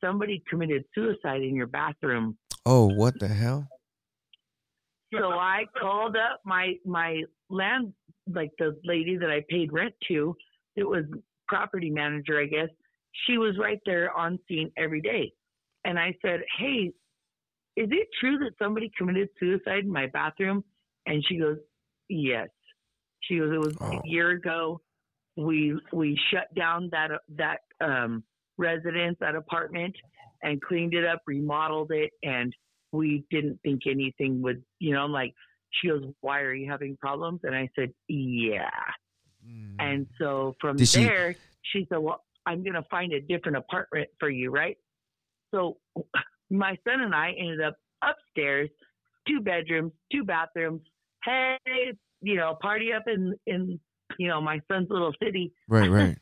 somebody 0.00 0.42
committed 0.48 0.84
suicide 0.94 1.42
in 1.42 1.54
your 1.54 1.66
bathroom. 1.66 2.36
Oh, 2.66 2.86
what 2.86 3.18
the 3.18 3.28
hell? 3.28 3.68
So 5.12 5.30
I 5.30 5.64
called 5.80 6.16
up 6.16 6.40
my 6.44 6.74
my 6.84 7.22
land, 7.48 7.92
like 8.28 8.50
the 8.58 8.78
lady 8.84 9.16
that 9.16 9.30
I 9.30 9.42
paid 9.48 9.72
rent 9.72 9.94
to. 10.08 10.36
It 10.76 10.84
was 10.84 11.04
property 11.48 11.90
manager, 11.90 12.40
I 12.40 12.46
guess. 12.46 12.68
She 13.26 13.38
was 13.38 13.58
right 13.58 13.80
there 13.86 14.16
on 14.16 14.38
scene 14.46 14.70
every 14.76 15.00
day, 15.00 15.32
and 15.84 15.98
I 15.98 16.14
said, 16.22 16.40
"Hey, 16.58 16.92
is 17.76 17.88
it 17.90 18.08
true 18.20 18.38
that 18.38 18.52
somebody 18.58 18.90
committed 18.96 19.28
suicide 19.40 19.84
in 19.84 19.90
my 19.90 20.06
bathroom?" 20.06 20.62
And 21.06 21.24
she 21.26 21.38
goes, 21.38 21.58
"Yes." 22.08 22.48
She 23.22 23.38
goes, 23.38 23.52
"It 23.52 23.58
was 23.58 23.76
Oh. 23.80 23.98
a 23.98 24.08
year 24.08 24.30
ago. 24.30 24.80
We 25.36 25.78
we 25.92 26.18
shut 26.32 26.52
down 26.54 26.90
that 26.92 27.10
that 27.36 27.60
um, 27.80 28.24
residence, 28.58 29.16
that 29.20 29.34
apartment, 29.34 29.94
and 30.42 30.60
cleaned 30.60 30.94
it 30.94 31.04
up, 31.04 31.22
remodeled 31.26 31.92
it, 31.92 32.10
and 32.22 32.54
we 32.92 33.24
didn't 33.30 33.60
think 33.62 33.82
anything 33.86 34.42
would, 34.42 34.62
you 34.78 34.92
know, 34.94 35.00
I'm 35.00 35.12
like." 35.12 35.34
She 35.72 35.88
goes, 35.88 36.02
"Why 36.20 36.40
are 36.40 36.52
you 36.52 36.68
having 36.68 36.96
problems?" 36.96 37.40
And 37.44 37.54
I 37.54 37.68
said, 37.76 37.92
"Yeah." 38.08 38.68
Mm. 39.46 39.76
And 39.78 40.06
so 40.18 40.56
from 40.60 40.76
Did 40.76 40.88
she- 40.88 41.04
there, 41.04 41.36
she 41.62 41.86
said, 41.88 41.98
"Well, 41.98 42.24
I'm 42.44 42.64
going 42.64 42.74
to 42.74 42.82
find 42.90 43.12
a 43.12 43.20
different 43.20 43.56
apartment 43.56 44.10
for 44.18 44.28
you, 44.28 44.50
right?" 44.50 44.76
So 45.52 45.78
my 46.50 46.76
son 46.84 47.00
and 47.00 47.14
I 47.14 47.32
ended 47.38 47.60
up 47.60 47.76
upstairs, 48.02 48.68
two 49.28 49.40
bedrooms, 49.40 49.92
two 50.10 50.24
bathrooms. 50.24 50.82
Hey, 51.24 51.56
you 52.20 52.34
know, 52.34 52.56
party 52.60 52.92
up 52.92 53.04
in 53.06 53.36
in 53.46 53.78
you 54.18 54.28
know 54.28 54.40
my 54.40 54.60
son's 54.70 54.88
little 54.90 55.12
city, 55.22 55.52
right, 55.68 55.90
right. 56.00 56.16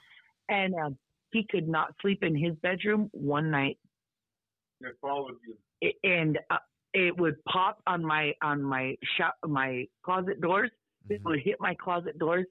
and 0.48 0.74
um, 0.74 0.96
he 1.32 1.46
could 1.50 1.68
not 1.68 1.94
sleep 2.00 2.22
in 2.22 2.34
his 2.36 2.54
bedroom 2.62 3.08
one 3.12 3.50
night, 3.50 3.78
It 4.80 4.96
followed 5.00 5.36
you. 5.46 5.56
it, 5.80 5.96
and 6.04 6.38
uh, 6.50 6.56
it 6.94 7.16
would 7.18 7.36
pop 7.44 7.80
on 7.86 8.04
my 8.04 8.32
on 8.42 8.62
my 8.62 8.94
shop 9.16 9.34
my 9.46 9.84
closet 10.04 10.40
doors. 10.40 10.70
It 11.10 11.20
Mhm. 11.22 11.24
would 11.26 11.40
hit 11.40 11.56
my 11.60 11.74
closet 11.74 12.18
doors, 12.18 12.46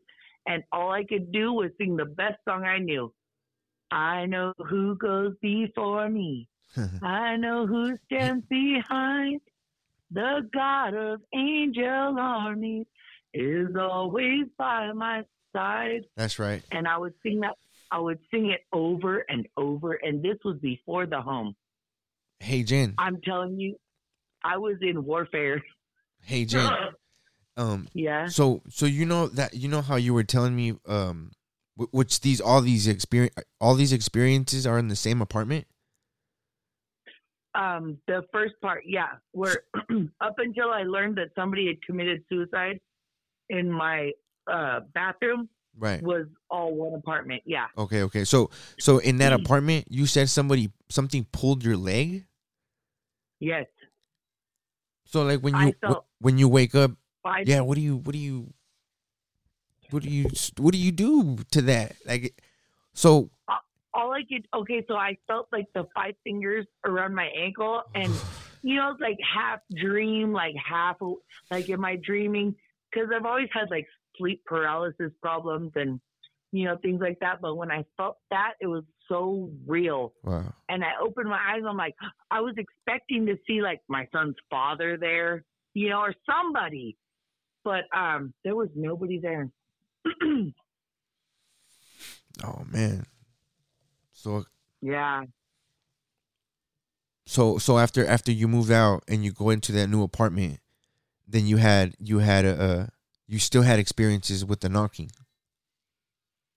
and 0.48 0.63
all 0.72 0.91
I 0.91 1.03
could 1.03 1.32
do 1.32 1.53
was 1.53 1.72
sing 1.77 1.96
the 1.96 2.06
best 2.06 2.38
song 2.48 2.63
I 2.63 2.79
knew. 2.79 3.13
I 3.91 4.25
know 4.25 4.53
who 4.70 4.96
goes 4.98 5.34
before 5.41 6.10
me. 6.10 6.48
I 7.01 7.38
know 7.38 7.65
who 7.65 7.98
stands 8.06 8.46
behind. 8.48 9.41
The 10.12 10.50
God 10.53 10.94
of 10.94 11.22
angel 11.34 12.15
armies 12.20 12.86
is 13.34 13.75
always 13.79 14.46
by 14.57 14.91
my 14.93 15.24
side. 15.53 16.05
That's 16.15 16.39
right. 16.39 16.63
And 16.72 16.88
I 16.88 16.98
would 16.98 17.13
sing 17.24 17.41
that. 17.41 17.55
I 17.91 18.00
would 18.00 18.19
sing 18.31 18.48
it 18.51 18.62
over 18.74 19.24
and 19.29 19.48
over. 19.55 19.93
And 19.93 20.22
this 20.22 20.38
was 20.43 20.57
before 20.60 21.05
the 21.05 21.22
home. 21.22 21.55
Hey, 22.39 22.63
Jenn. 22.63 22.96
I'm 22.98 23.22
telling 23.22 23.60
you, 23.60 23.77
I 24.43 24.57
was 24.57 24.75
in 24.81 25.05
warfare. 25.05 25.63
Hey, 26.22 26.46
Jenn. 26.46 26.69
Um, 27.60 27.88
yeah. 27.96 28.27
so 28.27 28.62
so 28.69 28.86
you 28.86 29.03
know 29.03 29.25
that 29.29 29.55
you 29.55 29.67
know 29.67 29.81
how 29.81 29.96
you 29.96 30.13
were 30.13 30.24
telling 30.24 30.55
me 30.55 30.75
um, 30.88 31.31
which 31.75 32.22
these 32.22 32.39
all 32.39 32.62
these 32.62 32.88
experience 32.88 33.34
all 33.60 33.74
these 33.74 33.91
experiences 33.91 34.67
are 34.67 34.77
in 34.77 34.89
the 34.89 34.96
same 34.96 35.24
apartment. 35.24 35.65
Um, 37.55 37.98
the 38.05 38.22
first 38.31 38.53
part, 38.62 38.84
yeah, 38.86 39.13
where 39.31 39.63
up 40.22 40.36
until 40.38 40.69
I 40.69 40.84
learned 40.84 41.17
that 41.17 41.29
somebody 41.36 41.65
had 41.65 41.81
committed 41.81 42.24
suicide 42.29 42.79
in 43.49 43.71
my 43.71 44.11
uh, 44.51 44.81
bathroom 44.93 45.49
Right. 45.79 46.01
was 46.01 46.25
all 46.49 46.73
one 46.73 46.95
apartment. 46.95 47.43
Yeah. 47.45 47.67
Okay. 47.77 48.01
Okay. 48.03 48.23
So 48.23 48.49
so 48.79 48.97
in 48.97 49.17
that 49.19 49.31
apartment, 49.31 49.85
you 49.89 50.07
said 50.07 50.27
somebody 50.29 50.71
something 50.89 51.25
pulled 51.31 51.63
your 51.63 51.77
leg. 51.77 52.25
Yes. 53.39 53.67
So 55.05 55.23
like 55.23 55.41
when 55.41 55.55
you 55.55 55.73
felt- 55.79 56.05
when 56.19 56.37
you 56.39 56.49
wake 56.49 56.73
up, 56.73 56.91
I, 57.23 57.43
yeah. 57.45 57.61
What 57.61 57.75
do 57.75 57.81
you 57.81 57.97
what 57.97 58.13
do 58.13 58.17
you 58.17 58.53
what 59.91 60.01
do 60.01 60.09
you 60.09 60.25
what 60.57 60.71
do 60.71 60.79
you 60.79 60.91
do 60.91 61.37
to 61.51 61.61
that? 61.63 61.95
Like, 62.05 62.41
so 62.93 63.29
all 63.93 64.11
I 64.13 64.23
could, 64.23 64.47
okay, 64.53 64.83
so 64.87 64.95
I 64.95 65.17
felt 65.27 65.47
like 65.51 65.65
the 65.73 65.85
five 65.95 66.13
fingers 66.23 66.65
around 66.85 67.15
my 67.15 67.25
ankle 67.35 67.81
and, 67.95 68.13
you 68.61 68.75
know, 68.75 68.91
it's 68.91 69.01
like 69.01 69.17
half 69.21 69.59
dream, 69.75 70.33
like 70.33 70.55
half, 70.55 70.97
like, 71.49 71.69
am 71.69 71.83
I 71.83 71.95
dreaming? 71.95 72.55
Because 72.91 73.10
I've 73.15 73.25
always 73.25 73.50
had 73.53 73.70
like 73.70 73.88
sleep 74.17 74.44
paralysis 74.46 75.12
problems 75.22 75.72
and, 75.75 76.00
you 76.51 76.65
know, 76.65 76.77
things 76.77 77.01
like 77.01 77.20
that. 77.20 77.41
But 77.41 77.56
when 77.56 77.72
I 77.72 77.84
felt 77.98 78.17
that, 78.32 78.53
it 78.62 78.67
was 78.67 78.84
so 79.08 79.51
real. 79.65 80.13
wow. 80.24 80.53
and 80.70 80.84
I 80.84 80.91
opened 81.01 81.29
my 81.29 81.39
eyes. 81.53 81.63
I'm 81.67 81.77
like, 81.77 81.96
I 82.32 82.41
was 82.41 82.56
expecting 82.58 83.25
to 83.27 83.36
see 83.48 83.62
like 83.62 83.82
my 83.88 84.08
son's 84.12 84.36
father 84.50 84.98
there, 84.98 85.44
you 85.74 85.89
know, 85.89 86.00
or 86.00 86.13
somebody, 86.25 86.98
but 87.63 87.84
um, 87.96 88.34
there 88.44 88.56
was 88.56 88.70
nobody 88.75 89.20
there. 89.20 89.50
Oh 92.44 92.63
man. 92.72 93.06
So 94.12 94.46
yeah, 94.82 95.24
so 97.25 97.58
so 97.58 97.77
after 97.77 98.06
after 98.06 98.32
you 98.32 98.48
move 98.48 98.72
out 98.72 99.03
and 99.08 99.24
you 99.24 99.32
go 99.32 99.50
into 99.50 99.72
that 99.74 99.88
new 99.88 100.03
apartment, 100.03 100.60
then 101.27 101.46
you 101.46 101.57
had 101.57 101.96
you 102.00 102.19
had 102.19 102.46
a, 102.46 102.63
a 102.63 102.89
you 103.27 103.39
still 103.39 103.63
had 103.63 103.79
experiences 103.79 104.46
with 104.46 104.62
the 104.62 104.69
knocking. 104.69 105.12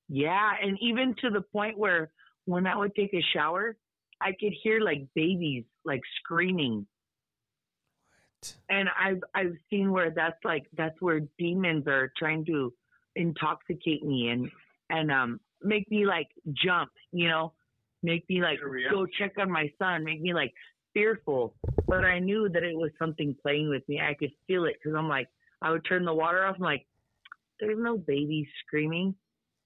yeah, 0.09 0.53
and 0.63 0.79
even 0.81 1.15
to 1.23 1.31
the 1.31 1.41
point 1.41 1.79
where 1.79 2.11
when 2.45 2.67
I 2.67 2.77
would 2.77 2.95
take 2.95 3.13
a 3.15 3.23
shower, 3.35 3.77
I 4.21 4.33
could 4.39 4.53
hear 4.63 4.81
like 4.81 5.07
babies 5.15 5.65
like 5.85 6.01
screaming. 6.23 6.87
What? 8.41 8.57
And 8.69 8.89
I've 8.99 9.23
I've 9.35 9.57
seen 9.69 9.91
where 9.91 10.11
that's 10.11 10.43
like 10.45 10.67
that's 10.77 11.01
where 11.01 11.21
demons 11.39 11.87
are 11.87 12.13
trying 12.19 12.45
to 12.47 12.73
intoxicate 13.17 14.05
me 14.05 14.29
and 14.29 14.51
and 14.89 15.11
um 15.11 15.41
make 15.63 15.91
me 15.91 16.07
like 16.07 16.29
jump, 16.53 16.91
you 17.13 17.29
know, 17.29 17.53
make 18.03 18.25
me 18.29 18.43
like 18.43 18.59
go 18.91 19.07
check 19.07 19.33
on 19.39 19.51
my 19.51 19.71
son, 19.79 20.05
make 20.05 20.21
me 20.21 20.35
like 20.35 20.53
fearful. 20.95 21.55
But 21.87 22.05
I 22.05 22.19
knew 22.19 22.49
that 22.49 22.63
it 22.63 22.77
was 22.77 22.91
something 22.99 23.37
playing 23.43 23.69
with 23.69 23.89
me. 23.89 24.01
I 24.01 24.15
could 24.15 24.33
feel 24.47 24.65
it 24.65 24.77
because 24.83 24.97
I'm 24.97 25.09
like 25.09 25.29
I 25.63 25.71
would 25.71 25.85
turn 25.85 26.05
the 26.05 26.15
water 26.15 26.45
off. 26.45 26.57
I'm 26.57 26.63
like, 26.63 26.87
there's 27.59 27.79
no 27.79 27.99
baby 27.99 28.49
screaming. 28.65 29.15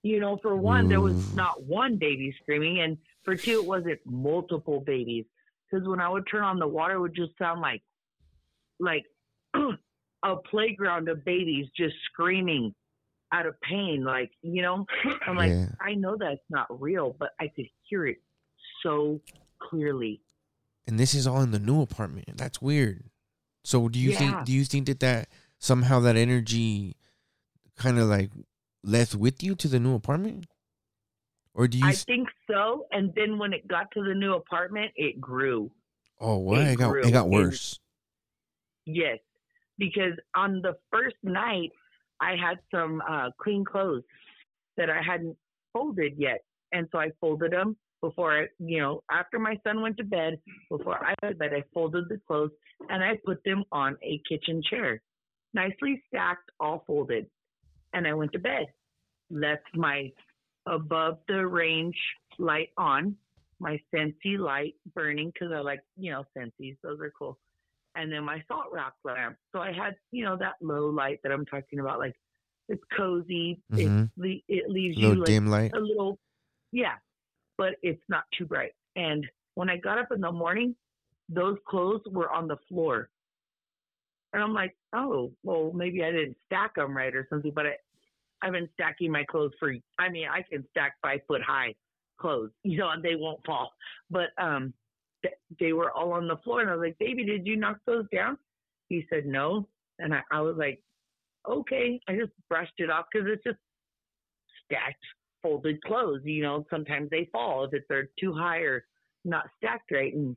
You 0.03 0.21
know, 0.21 0.39
for 0.43 0.55
one, 0.57 0.89
there 0.89 1.01
was 1.01 1.15
mm. 1.15 1.35
not 1.37 1.63
one 1.63 1.97
baby 1.97 2.35
screaming, 2.43 2.81
and 2.81 2.99
for 3.23 3.37
two, 3.37 3.61
it 3.61 3.67
wasn't 3.67 4.01
multiple 4.05 4.81
babies. 4.81 5.25
Because 5.71 5.89
when 5.89 6.01
I 6.01 6.09
would 6.09 6.27
turn 6.31 6.43
on 6.43 6.59
the 6.59 6.69
water, 6.69 6.95
it 6.95 7.01
would 7.01 7.15
just 7.15 7.37
sound 7.39 7.61
like 7.61 7.83
like 8.79 9.05
a 9.55 10.37
playground 10.51 11.09
of 11.09 11.25
babies 11.25 11.67
just 11.77 11.95
screaming 12.13 12.75
out 13.33 13.47
of 13.47 13.61
pain. 13.63 14.05
Like, 14.05 14.31
you 14.43 14.63
know, 14.63 14.85
I'm 15.27 15.37
like, 15.37 15.51
Yeah. 15.51 15.67
I 15.81 15.95
know 15.95 16.17
that's 16.19 16.41
not 16.51 16.81
real, 16.81 17.17
but 17.19 17.31
I 17.41 17.49
could 17.49 17.67
hear 17.89 18.07
it 18.07 18.19
so 18.83 19.21
clearly. 19.59 20.21
And 20.87 20.99
this 20.99 21.15
is 21.15 21.27
all 21.27 21.41
in 21.43 21.51
the 21.51 21.59
new 21.59 21.81
apartment. 21.81 22.37
That's 22.37 22.61
weird. 22.61 23.05
So 23.65 23.89
do 23.89 23.99
you 23.99 24.11
Yeah. 24.11 24.19
think 24.19 24.45
do 24.47 24.53
you 24.53 24.65
think 24.65 24.87
that 24.87 25.01
that 25.01 25.29
somehow 25.59 26.01
that 26.01 26.17
energy 26.17 26.97
kind 27.77 27.99
of 27.99 28.07
like 28.09 28.31
left 28.83 29.15
with 29.15 29.43
you 29.43 29.55
to 29.57 29.69
the 29.69 29.81
new 29.81 29.95
apartment? 29.95 30.47
Or 31.55 31.69
do 31.69 31.79
you 31.79 31.87
I 31.87 31.93
think 31.93 32.29
so. 32.51 32.87
And 32.91 33.15
then 33.15 33.39
when 33.39 33.53
it 33.53 33.67
got 33.67 33.91
to 33.93 34.03
the 34.03 34.15
new 34.15 34.35
apartment, 34.35 34.93
it 34.97 35.21
grew. 35.21 35.71
Oh, 36.21 36.39
what? 36.39 36.61
it 36.63 36.73
It 36.73 36.77
got 36.79 36.91
grew. 36.91 37.03
it 37.07 37.13
got 37.13 37.29
worse. 37.31 37.81
Yes, 38.87 39.19
because 39.79 40.13
on 40.35 40.61
the 40.61 40.75
first 40.93 41.17
night, 41.23 41.71
I 42.21 42.37
had 42.37 42.59
some 42.71 43.03
uh, 43.09 43.31
clean 43.41 43.65
clothes 43.65 44.03
that 44.77 44.91
I 44.91 45.01
hadn't 45.01 45.37
folded 45.73 46.15
yet, 46.19 46.45
and 46.73 46.87
so 46.93 46.99
I 46.99 47.11
folded 47.21 47.53
them 47.53 47.77
before 48.05 48.39
I, 48.39 48.47
you 48.59 48.81
know, 48.81 49.03
after 49.11 49.39
my 49.39 49.59
son 49.65 49.81
went 49.81 49.97
to 49.97 50.05
bed. 50.05 50.39
Before 50.71 51.03
I 51.03 51.15
went 51.23 51.35
to 51.35 51.39
bed, 51.39 51.53
I 51.55 51.65
folded 51.73 52.05
the 52.09 52.21
clothes 52.27 52.51
and 52.91 53.03
I 53.03 53.19
put 53.25 53.43
them 53.45 53.65
on 53.73 53.97
a 54.03 54.21
kitchen 54.29 54.63
chair, 54.69 55.01
nicely 55.55 56.03
stacked, 56.09 56.51
all 56.61 56.85
folded, 56.87 57.27
and 57.95 58.07
I 58.07 58.13
went 58.13 58.33
to 58.33 58.39
bed. 58.39 58.67
Left 59.31 59.65
my 59.75 60.11
above 60.67 61.19
the 61.29 61.47
range 61.47 61.97
light 62.39 62.69
on, 62.77 63.17
my 63.59 63.79
Scentsy 63.93 64.39
light 64.39 64.75
burning 64.95 65.31
because 65.33 65.53
I 65.55 65.61
like, 65.61 65.81
you 65.97 66.13
know, 66.13 66.25
Scentsies; 66.37 66.77
those 66.83 67.01
are 67.01 67.13
cool 67.19 67.39
and 67.97 68.13
then 68.13 68.25
my 68.25 68.43
salt 68.49 68.67
rock 68.73 68.95
lamp. 69.05 69.37
So 69.53 69.61
I 69.61 69.73
had, 69.73 69.95
you 70.11 70.25
know, 70.25 70.37
that 70.39 70.55
low 70.61 70.89
light 70.89 71.21
that 71.23 71.33
I'm 71.33 71.47
talking 71.47 71.79
about. 71.79 71.99
Like 71.99 72.17
it's 72.69 72.83
cozy. 72.97 73.61
Mhm. 73.73 74.11
It 74.19 74.43
it 74.49 74.69
leaves 74.69 74.97
Little 74.99 75.15
you 75.15 75.21
like 75.21 75.29
dim 75.29 75.47
light. 75.47 75.73
a 75.75 75.81
little, 75.81 76.19
yeah, 76.73 76.95
but 77.59 77.75
it's 77.83 78.03
not 78.09 78.25
too 78.37 78.47
bright. 78.47 78.73
And 78.97 79.27
when 79.55 79.71
I 79.71 79.77
got 79.77 79.99
up 79.99 80.09
in 80.13 80.21
the 80.21 80.33
morning, 80.33 80.75
those 81.29 81.57
clothes 81.69 82.03
were 82.11 82.31
on 82.31 82.49
the 82.49 82.57
floor, 82.69 83.09
and 84.35 84.43
I'm 84.43 84.53
like, 84.53 84.77
oh, 84.93 85.31
well, 85.45 85.71
maybe 85.73 86.03
I 86.03 86.11
didn't 86.11 86.37
stack 86.47 86.75
them 86.75 86.97
right 86.97 87.15
or 87.15 87.27
something. 87.31 87.53
But 87.55 87.67
I, 87.67 87.75
I've 88.43 88.53
been 88.53 88.69
stacking 88.75 89.13
my 89.13 89.25
clothes 89.25 89.53
for. 89.61 89.73
I 89.99 90.09
mean, 90.09 90.27
I 90.29 90.43
can 90.43 90.67
stack 90.71 90.95
five 91.01 91.21
foot 91.29 91.41
high 91.41 91.75
clothes, 92.19 92.51
you 92.65 92.79
know, 92.79 92.91
and 92.91 93.03
they 93.03 93.15
won't 93.15 93.45
fall. 93.47 93.73
But 94.11 94.31
um, 94.37 94.75
th- 95.23 95.35
they 95.61 95.73
were 95.73 95.93
all 95.93 96.13
on 96.13 96.27
the 96.27 96.37
floor, 96.39 96.61
and 96.61 96.69
I 96.69 96.75
was 96.75 96.85
like, 96.89 96.99
"Baby, 96.99 97.25
did 97.25 97.47
you 97.47 97.57
knock 97.57 97.79
those 97.87 98.07
down?" 98.13 98.37
He 98.89 99.07
said 99.09 99.25
no, 99.25 99.69
and 100.01 100.13
I, 100.13 100.21
I 100.33 100.41
was 100.41 100.57
like, 100.59 100.83
"Okay." 101.49 102.01
I 102.09 102.17
just 102.17 102.33
brushed 102.49 102.75
it 102.79 102.91
off 102.91 103.07
because 103.13 103.29
it's 103.31 103.45
just 103.45 103.59
stacked, 104.65 105.05
folded 105.45 105.81
clothes. 105.85 106.23
You 106.25 106.43
know, 106.43 106.67
sometimes 106.71 107.09
they 107.11 107.29
fall 107.31 107.69
if 107.71 107.85
they're 107.89 108.09
too 108.19 108.33
high 108.33 108.59
or 108.61 108.85
not 109.25 109.45
stacked 109.59 109.93
right, 109.93 110.13
and 110.13 110.37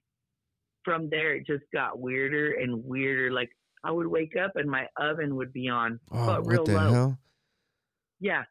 from 0.84 1.10
there 1.10 1.36
it 1.36 1.48
just 1.48 1.64
got 1.74 2.00
weirder 2.00 2.52
and 2.62 2.84
weirder. 2.86 3.32
Like 3.32 3.50
I 3.84 3.92
would 3.92 4.08
wake 4.08 4.36
up 4.36 4.52
and 4.56 4.70
my 4.70 4.86
oven 5.00 5.36
would 5.38 5.52
be 5.54 5.70
on, 5.70 6.00
Oh, 6.12 6.26
but 6.28 6.46
real 6.46 6.64
low. 6.66 6.92
hell? 6.92 7.20
Yeah. 8.20 8.44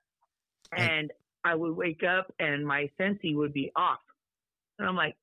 And 0.76 1.12
I 1.44 1.54
would 1.54 1.76
wake 1.76 2.02
up 2.02 2.32
and 2.40 2.66
my 2.66 2.90
Scentsy 2.98 3.36
would 3.36 3.52
be 3.52 3.70
off. 3.76 3.98
And 4.78 4.88
I'm 4.88 4.96
like, 4.96 5.14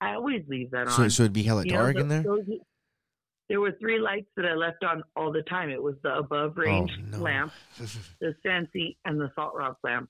I 0.00 0.14
always 0.14 0.42
leave 0.48 0.70
that 0.72 0.88
on. 0.88 1.10
so 1.10 1.22
it'd 1.22 1.32
be 1.32 1.42
hella 1.42 1.64
You 1.64 1.72
know, 1.72 1.78
dark 1.78 1.94
tho- 1.96 2.00
in 2.02 2.08
there. 2.08 2.22
those- 2.22 2.44
there 3.48 3.60
were 3.60 3.72
three 3.80 3.98
lights 3.98 4.28
that 4.36 4.46
I 4.46 4.54
left 4.54 4.84
on 4.84 5.02
all 5.16 5.32
the 5.32 5.42
time. 5.42 5.70
It 5.70 5.82
was 5.82 5.96
the 6.04 6.14
above 6.18 6.56
range 6.56 6.92
Oh, 6.96 7.16
no. 7.16 7.18
lamp, 7.18 7.52
the 8.20 8.32
Scentsy, 8.46 8.96
and 9.04 9.20
the 9.20 9.28
Salt 9.34 9.54
Rock 9.56 9.78
lamp. 9.82 10.08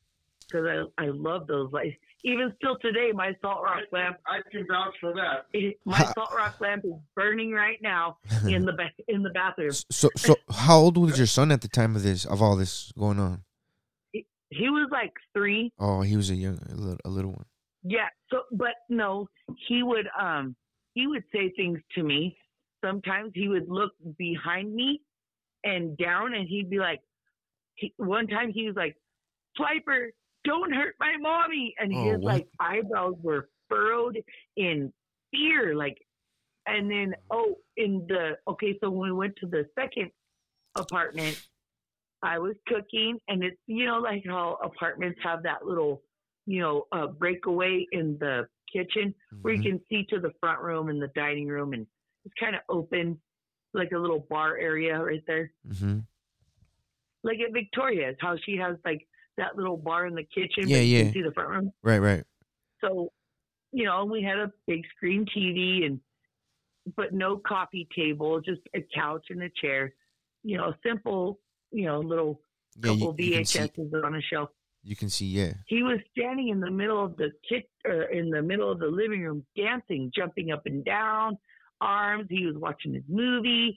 Because 0.50 0.66
I, 0.98 1.04
I 1.04 1.08
love 1.08 1.46
those 1.46 1.72
lights. 1.72 1.96
Even 2.24 2.52
still 2.56 2.76
today, 2.78 3.12
my 3.14 3.34
Salt 3.40 3.62
Rock 3.62 3.84
lamp, 3.92 4.16
I 4.26 4.40
can 4.50 4.66
vouch 4.66 4.94
for 5.00 5.14
that. 5.14 5.46
it, 5.52 5.78
my 5.84 5.98
Salt 5.98 6.30
Rock 6.36 6.60
lamp 6.60 6.84
is 6.84 6.92
burning 7.14 7.52
right 7.52 7.78
now 7.82 8.18
in 8.48 8.64
the 8.64 8.72
ba- 8.72 8.90
in 9.08 9.22
the 9.22 9.30
bathroom. 9.30 9.72
so, 9.90 10.08
so 10.16 10.36
how 10.50 10.78
old 10.78 10.96
was 10.98 11.16
your 11.16 11.26
son 11.26 11.50
at 11.52 11.60
the 11.62 11.68
time 11.68 11.96
of 11.96 12.02
this, 12.02 12.24
of 12.24 12.42
all 12.42 12.56
this 12.56 12.92
going 12.98 13.18
on? 13.18 13.42
He 14.12 14.68
was 14.68 14.88
like 14.90 15.12
three, 15.32 15.72
Oh, 15.78 16.00
he 16.02 16.16
was 16.16 16.28
a 16.30 16.34
young, 16.34 16.58
a 16.68 16.74
little, 16.74 16.98
a 17.04 17.08
little 17.08 17.30
one. 17.30 17.44
Yeah. 17.84 18.08
So, 18.30 18.42
but 18.50 18.74
no, 18.88 19.28
he 19.68 19.82
would 19.84 20.08
um 20.20 20.56
he 20.94 21.06
would 21.06 21.22
say 21.32 21.52
things 21.56 21.78
to 21.94 22.02
me. 22.02 22.36
Sometimes 22.84 23.30
he 23.34 23.46
would 23.48 23.68
look 23.68 23.92
behind 24.18 24.74
me 24.74 25.00
and 25.62 25.96
down, 25.96 26.34
and 26.34 26.48
he'd 26.48 26.68
be 26.68 26.78
like, 26.78 27.00
he, 27.76 27.92
one 27.96 28.26
time 28.26 28.50
he 28.52 28.66
was 28.66 28.74
like, 28.74 28.96
"Swiper, 29.58 30.08
don't 30.44 30.72
hurt 30.72 30.94
my 31.00 31.16
mommy," 31.18 31.74
and 31.78 31.92
Oh, 31.92 32.12
his 32.12 32.20
what? 32.20 32.34
like 32.34 32.48
eyebrows 32.58 33.16
were 33.22 33.48
furrowed 33.68 34.18
in 34.56 34.92
fear, 35.30 35.74
like. 35.74 35.98
And 36.66 36.90
then, 36.90 37.14
oh, 37.30 37.56
in 37.76 38.06
the 38.06 38.38
okay, 38.46 38.78
so 38.80 38.90
when 38.90 39.10
we 39.10 39.16
went 39.16 39.34
to 39.36 39.46
the 39.46 39.64
second 39.74 40.10
apartment, 40.76 41.38
I 42.22 42.38
was 42.38 42.54
cooking, 42.68 43.18
and 43.28 43.42
it's 43.42 43.56
you 43.66 43.86
know 43.86 43.98
like 43.98 44.24
how 44.26 44.58
apartments 44.62 45.18
have 45.22 45.42
that 45.44 45.66
little 45.66 46.02
you 46.46 46.60
know, 46.60 46.86
uh, 46.92 47.06
breakaway 47.06 47.86
in 47.92 48.16
the 48.18 48.46
kitchen 48.72 49.14
where 49.42 49.54
you 49.54 49.60
Mhm. 49.60 49.62
can 49.62 49.80
see 49.88 50.04
to 50.06 50.18
the 50.18 50.32
front 50.40 50.60
room 50.60 50.88
and 50.88 51.00
the 51.00 51.08
dining 51.14 51.46
room, 51.48 51.72
and 51.72 51.86
it's 52.24 52.34
kind 52.40 52.56
of 52.56 52.62
open, 52.68 53.20
like 53.72 53.92
a 53.92 53.98
little 53.98 54.26
bar 54.28 54.56
area 54.56 54.98
right 55.00 55.22
there, 55.26 55.52
Mm-hmm. 55.68 56.00
like 57.22 57.38
at 57.40 57.52
Victoria's, 57.52 58.16
how 58.20 58.36
she 58.44 58.56
has 58.56 58.76
like 58.84 59.06
that 59.40 59.56
little 59.56 59.76
bar 59.76 60.06
in 60.06 60.14
the 60.14 60.22
kitchen, 60.24 60.68
Yeah, 60.68 60.78
but 60.78 60.86
you 60.86 60.96
yeah. 60.96 61.02
can 61.04 61.12
see 61.12 61.22
the 61.22 61.32
front 61.32 61.50
room. 61.50 61.72
Right, 61.82 61.98
right. 61.98 62.24
So, 62.80 63.12
you 63.72 63.84
know, 63.84 64.04
we 64.04 64.22
had 64.22 64.38
a 64.38 64.50
big 64.66 64.82
screen 64.96 65.26
TV 65.26 65.84
and, 65.86 66.00
but 66.96 67.12
no 67.12 67.36
coffee 67.36 67.88
table, 67.94 68.40
just 68.40 68.60
a 68.74 68.80
couch 68.94 69.26
and 69.30 69.42
a 69.42 69.50
chair, 69.60 69.92
you 70.42 70.56
know, 70.56 70.72
simple, 70.86 71.38
you 71.70 71.84
know, 71.86 72.00
little 72.00 72.40
Yeah, 72.82 72.92
you, 72.92 72.98
couple 73.06 73.20
you 73.20 73.32
can 73.36 73.44
see. 73.44 73.60
On 74.04 74.14
a 74.14 74.22
shelf. 74.22 74.48
You 74.82 74.96
can 74.96 75.10
see. 75.10 75.26
Yeah. 75.26 75.52
he 75.66 75.82
was 75.82 75.98
standing 76.16 76.48
in 76.48 76.60
the 76.60 76.70
middle 76.70 77.04
of 77.04 77.16
the 77.18 77.30
kit 77.46 77.68
or 77.84 78.04
in 78.04 78.30
the 78.30 78.40
middle 78.40 78.70
of 78.72 78.78
the 78.78 78.86
living 78.86 79.20
room 79.22 79.44
dancing 79.54 80.10
jumping 80.14 80.52
up 80.52 80.62
and 80.64 80.82
down 80.86 81.36
arms 81.82 82.26
he 82.30 82.46
was 82.46 82.56
watching 82.56 82.94
his 82.94 83.02
movie 83.06 83.76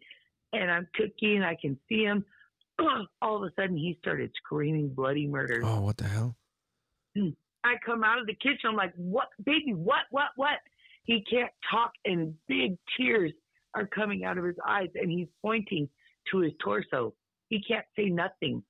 and 0.53 0.71
i'm 0.71 0.87
cooking 0.95 1.41
i 1.43 1.55
can 1.61 1.77
see 1.89 2.03
him 2.03 2.23
all 3.21 3.37
of 3.37 3.43
a 3.43 3.51
sudden 3.59 3.77
he 3.77 3.97
started 3.99 4.31
screaming 4.35 4.89
bloody 4.93 5.27
murder 5.27 5.61
Oh, 5.63 5.81
what 5.81 5.97
the 5.97 6.05
hell? 6.05 6.35
i 7.65 7.75
come 7.85 8.03
out 8.03 8.19
of 8.19 8.25
the 8.27 8.33
kitchen 8.35 8.69
i'm 8.69 8.75
like 8.75 8.93
what 8.97 9.27
baby 9.45 9.73
what 9.73 10.01
what 10.11 10.27
what 10.35 10.57
he 11.03 11.23
can't 11.29 11.51
talk 11.71 11.91
and 12.05 12.33
big 12.47 12.75
tears 12.97 13.31
are 13.75 13.85
coming 13.87 14.23
out 14.25 14.37
of 14.37 14.43
his 14.45 14.55
eyes 14.67 14.89
and 14.95 15.09
he's 15.11 15.27
pointing 15.41 15.87
to 16.31 16.39
his 16.39 16.51
torso 16.63 17.13
he 17.49 17.61
can't 17.61 17.85
say 17.95 18.05
nothing 18.05 18.63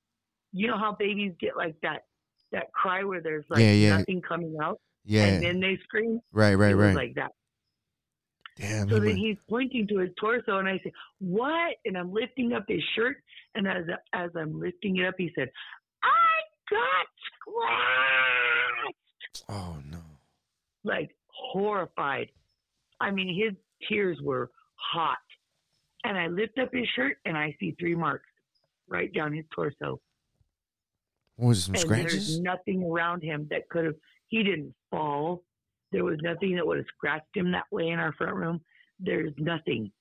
you 0.51 0.67
know 0.67 0.77
how 0.77 0.95
babies 0.97 1.33
get 1.39 1.55
like 1.57 1.75
that 1.81 2.03
that 2.51 2.71
cry 2.73 3.03
where 3.03 3.21
there's 3.21 3.45
like 3.49 3.59
Yeah, 3.61 3.71
yeah. 3.71 3.97
nothing 3.97 4.21
coming 4.21 4.55
out 4.61 4.79
Yeah. 5.05 5.25
and 5.25 5.43
then 5.43 5.59
they 5.59 5.77
scream. 5.83 6.19
right, 6.31 6.53
right, 6.53 6.73
right. 6.75 6.95
like 6.95 7.15
that. 7.15 7.31
Damn. 8.57 8.87
So 8.89 8.95
then 8.95 9.05
went- 9.05 9.17
he's 9.17 9.37
pointing 9.49 9.87
to 9.87 9.97
his 9.97 10.11
torso, 10.19 10.59
and 10.59 10.67
I 10.67 10.77
say, 10.83 10.91
"What?" 11.19 11.75
And 11.85 11.97
I'm 11.97 12.13
lifting 12.13 12.53
up 12.53 12.65
his 12.67 12.83
shirt, 12.95 13.17
and 13.55 13.67
as 13.67 13.83
as 14.13 14.31
I'm 14.35 14.59
lifting 14.59 14.97
it 14.97 15.05
up, 15.05 15.15
he 15.17 15.31
said, 15.35 15.49
"I 16.03 16.09
got 16.69 17.07
scratched!" 18.85 19.43
oh 19.49 19.77
no. 19.89 19.99
Like 20.83 21.15
horrified. 21.27 22.29
I 22.99 23.11
mean, 23.11 23.27
his 23.27 23.53
tears 23.87 24.19
were 24.21 24.49
hot. 24.75 25.17
And 26.05 26.17
I 26.17 26.27
lift 26.27 26.59
up 26.59 26.69
his 26.73 26.87
shirt, 26.95 27.17
and 27.25 27.37
I 27.37 27.55
see 27.59 27.75
three 27.79 27.95
marks 27.95 28.27
right 28.89 29.13
down 29.13 29.33
his 29.33 29.45
torso. 29.55 30.01
What 31.37 31.47
was 31.49 31.63
some 31.65 31.75
and 31.75 31.81
scratches? 31.81 32.27
there's 32.27 32.39
nothing 32.41 32.83
around 32.83 33.23
him 33.23 33.47
that 33.49 33.69
could 33.69 33.85
have. 33.85 33.95
He 34.27 34.43
didn't 34.43 34.73
fall. 34.91 35.43
There 35.91 36.03
was 36.03 36.17
nothing 36.21 36.55
that 36.55 36.65
would 36.65 36.77
have 36.77 36.87
scratched 36.95 37.35
him 37.35 37.51
that 37.51 37.65
way 37.71 37.89
in 37.89 37.99
our 37.99 38.13
front 38.13 38.35
room. 38.35 38.61
There's 38.99 39.33
nothing. 39.37 39.91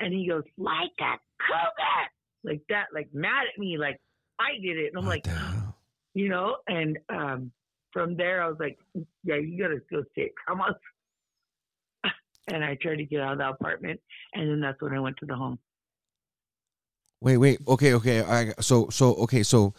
And 0.00 0.12
he 0.12 0.26
goes 0.28 0.42
like 0.58 0.90
a 1.00 1.14
cougar, 1.38 2.08
like 2.44 2.62
that, 2.68 2.86
like 2.94 3.08
mad 3.12 3.46
at 3.52 3.58
me, 3.58 3.76
like 3.78 4.00
I 4.38 4.52
did 4.62 4.78
it. 4.78 4.92
And 4.92 4.98
I'm 4.98 5.06
What 5.06 5.26
like, 5.26 5.36
you 6.14 6.28
know. 6.28 6.56
And 6.68 6.98
um, 7.08 7.50
from 7.92 8.16
there, 8.16 8.42
I 8.42 8.48
was 8.48 8.58
like, 8.60 8.78
yeah, 9.24 9.36
you 9.36 9.60
gotta 9.60 9.80
go 9.90 10.02
sit. 10.14 10.32
Come 10.46 10.60
on. 10.60 10.74
And 12.48 12.62
I 12.62 12.76
tried 12.80 12.96
to 12.96 13.04
get 13.06 13.22
out 13.22 13.32
of 13.32 13.38
the 13.38 13.48
apartment, 13.48 14.00
and 14.34 14.50
then 14.50 14.60
that's 14.60 14.80
when 14.82 14.92
I 14.92 15.00
went 15.00 15.16
to 15.18 15.26
the 15.26 15.34
home. 15.34 15.58
Wait, 17.22 17.38
wait. 17.38 17.58
Okay, 17.66 17.94
okay. 17.94 18.20
I 18.20 18.52
so 18.60 18.90
so 18.90 19.14
okay. 19.14 19.42
So 19.42 19.72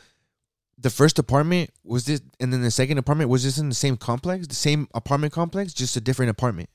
the 0.80 0.90
first 0.90 1.20
apartment 1.20 1.70
was 1.84 2.06
this, 2.06 2.22
and 2.40 2.52
then 2.52 2.64
the 2.64 2.72
second 2.72 2.98
apartment 2.98 3.30
was 3.30 3.44
this 3.44 3.60
in 3.60 3.70
the 3.70 3.76
same 3.76 3.98
complex, 3.98 4.48
the 4.48 4.56
same 4.56 4.88
apartment 4.96 5.32
complex, 5.32 5.74
just 5.74 5.96
a 5.96 6.02
different 6.02 6.32
apartment. 6.32 6.70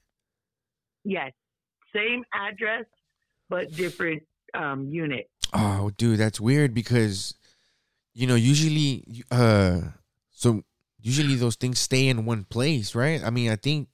Yes, 1.02 1.32
same 1.92 2.24
address, 2.32 2.84
but 3.48 3.72
different 3.72 4.22
um, 4.54 4.86
unit. 4.86 5.28
Oh, 5.52 5.90
dude, 5.96 6.18
that's 6.18 6.40
weird 6.40 6.74
because 6.74 7.34
you 8.14 8.26
know 8.26 8.34
usually, 8.36 9.24
uh, 9.30 9.80
so 10.30 10.62
usually 11.00 11.34
those 11.36 11.56
things 11.56 11.78
stay 11.78 12.08
in 12.08 12.24
one 12.24 12.44
place, 12.44 12.94
right? 12.94 13.22
I 13.24 13.30
mean, 13.30 13.50
I 13.50 13.56
think 13.56 13.88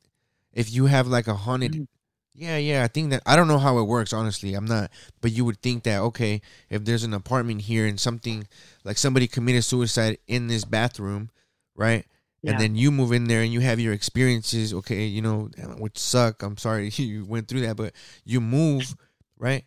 if 0.53 0.71
you 0.73 0.87
have 0.87 1.07
like 1.07 1.27
a 1.29 1.35
haunted, 1.35 1.73
Mhm. 1.75 1.87
yeah, 2.35 2.57
yeah, 2.59 2.85
I 2.85 2.89
think 2.89 3.11
that 3.11 3.23
I 3.27 3.37
don't 3.37 3.49
know 3.49 3.59
how 3.59 3.79
it 3.79 3.85
works. 3.85 4.13
Honestly, 4.13 4.55
I'm 4.55 4.67
not, 4.67 4.91
but 5.21 5.33
you 5.33 5.45
would 5.45 5.63
think 5.63 5.85
that 5.85 6.01
okay, 6.01 6.43
if 6.71 6.85
there's 6.85 7.05
an 7.05 7.15
apartment 7.15 7.63
here 7.63 7.87
and 7.87 7.99
something 8.01 8.47
like 8.85 8.99
somebody 8.99 9.27
committed 9.29 9.65
suicide 9.65 10.19
in 10.27 10.49
this 10.49 10.65
bathroom, 10.65 11.31
right? 11.75 12.05
Yeah. 12.43 12.53
And 12.53 12.61
then 12.61 12.77
you 12.77 12.91
move 12.93 13.13
in 13.13 13.25
there 13.25 13.43
and 13.43 13.53
you 13.53 13.61
have 13.61 13.81
your 13.81 13.93
experiences, 13.95 14.75
okay, 14.75 15.07
you 15.07 15.23
know, 15.23 15.49
which 15.79 15.99
suck. 15.99 16.43
I'm 16.43 16.59
sorry 16.59 16.91
you 16.97 17.25
went 17.25 17.49
through 17.49 17.63
that, 17.63 17.77
but 17.77 17.95
you 18.25 18.41
move, 18.41 18.95
right? 19.39 19.65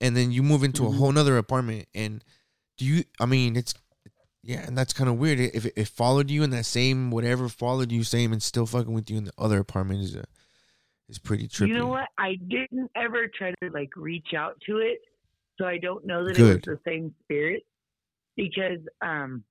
And 0.00 0.16
then 0.16 0.30
you 0.30 0.42
move 0.42 0.62
into 0.62 0.82
Mhm. 0.82 0.88
a 0.88 0.90
whole 0.92 1.12
nother 1.12 1.38
apartment. 1.38 1.88
And 1.94 2.22
do 2.76 2.84
you, 2.84 3.04
I 3.18 3.26
mean, 3.26 3.56
it's, 3.56 3.74
yeah, 4.42 4.66
and 4.66 4.76
that's 4.76 4.92
kind 4.92 5.08
of 5.08 5.18
weird. 5.18 5.40
If 5.40 5.64
it, 5.66 5.72
it 5.76 5.88
followed 5.88 6.30
you 6.30 6.42
in 6.42 6.50
that 6.50 6.66
same, 6.66 7.10
whatever 7.10 7.48
followed 7.48 7.90
you, 7.90 8.04
same, 8.04 8.32
and 8.32 8.42
still 8.42 8.66
fucking 8.66 8.92
with 8.92 9.10
you 9.10 9.16
in 9.18 9.24
the 9.24 9.32
other 9.38 9.58
apartment 9.58 10.00
is, 10.00 10.14
a, 10.14 10.24
is 11.08 11.18
pretty 11.18 11.48
trippy. 11.48 11.68
You 11.68 11.74
know 11.74 11.88
what? 11.88 12.08
I 12.18 12.36
didn't 12.46 12.90
ever 12.94 13.26
try 13.28 13.52
to 13.62 13.70
like 13.70 13.90
reach 13.96 14.34
out 14.36 14.60
to 14.66 14.78
it, 14.78 14.98
so 15.58 15.66
I 15.66 15.78
don't 15.78 16.04
know 16.06 16.24
that 16.26 16.36
Good. 16.36 16.58
it 16.58 16.66
was 16.68 16.78
the 16.78 16.90
same 16.90 17.14
spirit 17.24 17.64
because 18.36 18.80
um 19.00 19.42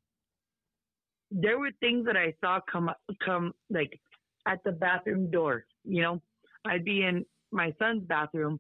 there 1.32 1.58
were 1.58 1.72
things 1.80 2.06
that 2.06 2.16
I 2.16 2.34
saw 2.40 2.60
come 2.72 2.92
come 3.24 3.54
like 3.70 4.00
at 4.46 4.64
the 4.64 4.72
bathroom 4.72 5.32
door. 5.32 5.66
You 5.84 6.02
know, 6.04 6.22
I'd 6.66 6.86
be 6.86 7.04
in 7.04 7.26
my 7.52 7.74
son's 7.80 8.04
bathroom 8.04 8.60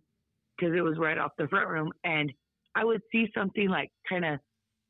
because 0.57 0.75
it 0.75 0.81
was 0.81 0.97
right 0.97 1.17
off 1.17 1.31
the 1.37 1.47
front 1.47 1.69
room, 1.69 1.91
and 2.03 2.31
I 2.75 2.83
would 2.83 3.01
see 3.11 3.27
something 3.35 3.69
like 3.69 3.91
kind 4.07 4.25
of 4.25 4.39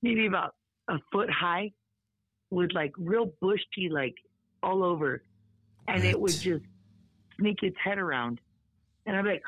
maybe 0.02 0.28
about 0.28 0.54
a 0.90 0.98
foot 1.12 1.30
high 1.30 1.72
with 2.52 2.72
like 2.74 2.92
real 2.98 3.32
bushy 3.42 3.90
like 3.90 4.16
all 4.64 4.84
over, 4.84 5.24
and 5.88 6.04
it 6.04 6.20
would 6.20 6.40
just 6.40 6.64
sneak 7.40 7.58
its 7.64 7.78
head 7.84 7.98
around, 7.98 8.40
and 9.06 9.16
I'm 9.16 9.26
like, 9.26 9.44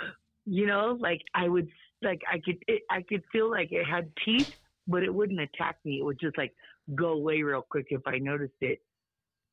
you 0.45 0.65
know, 0.65 0.97
like 0.99 1.21
I 1.33 1.47
would 1.47 1.67
like 2.01 2.21
I 2.31 2.39
could 2.43 2.57
it, 2.67 2.83
I 2.89 3.01
could 3.01 3.23
feel 3.31 3.49
like 3.49 3.71
it 3.71 3.85
had 3.85 4.11
teeth, 4.23 4.51
but 4.87 5.03
it 5.03 5.13
wouldn't 5.13 5.39
attack 5.39 5.77
me. 5.85 5.99
It 5.99 6.03
would 6.03 6.19
just 6.19 6.37
like 6.37 6.53
go 6.95 7.09
away 7.09 7.41
real 7.41 7.65
quick 7.69 7.87
if 7.89 8.01
I 8.05 8.17
noticed 8.17 8.53
it. 8.61 8.79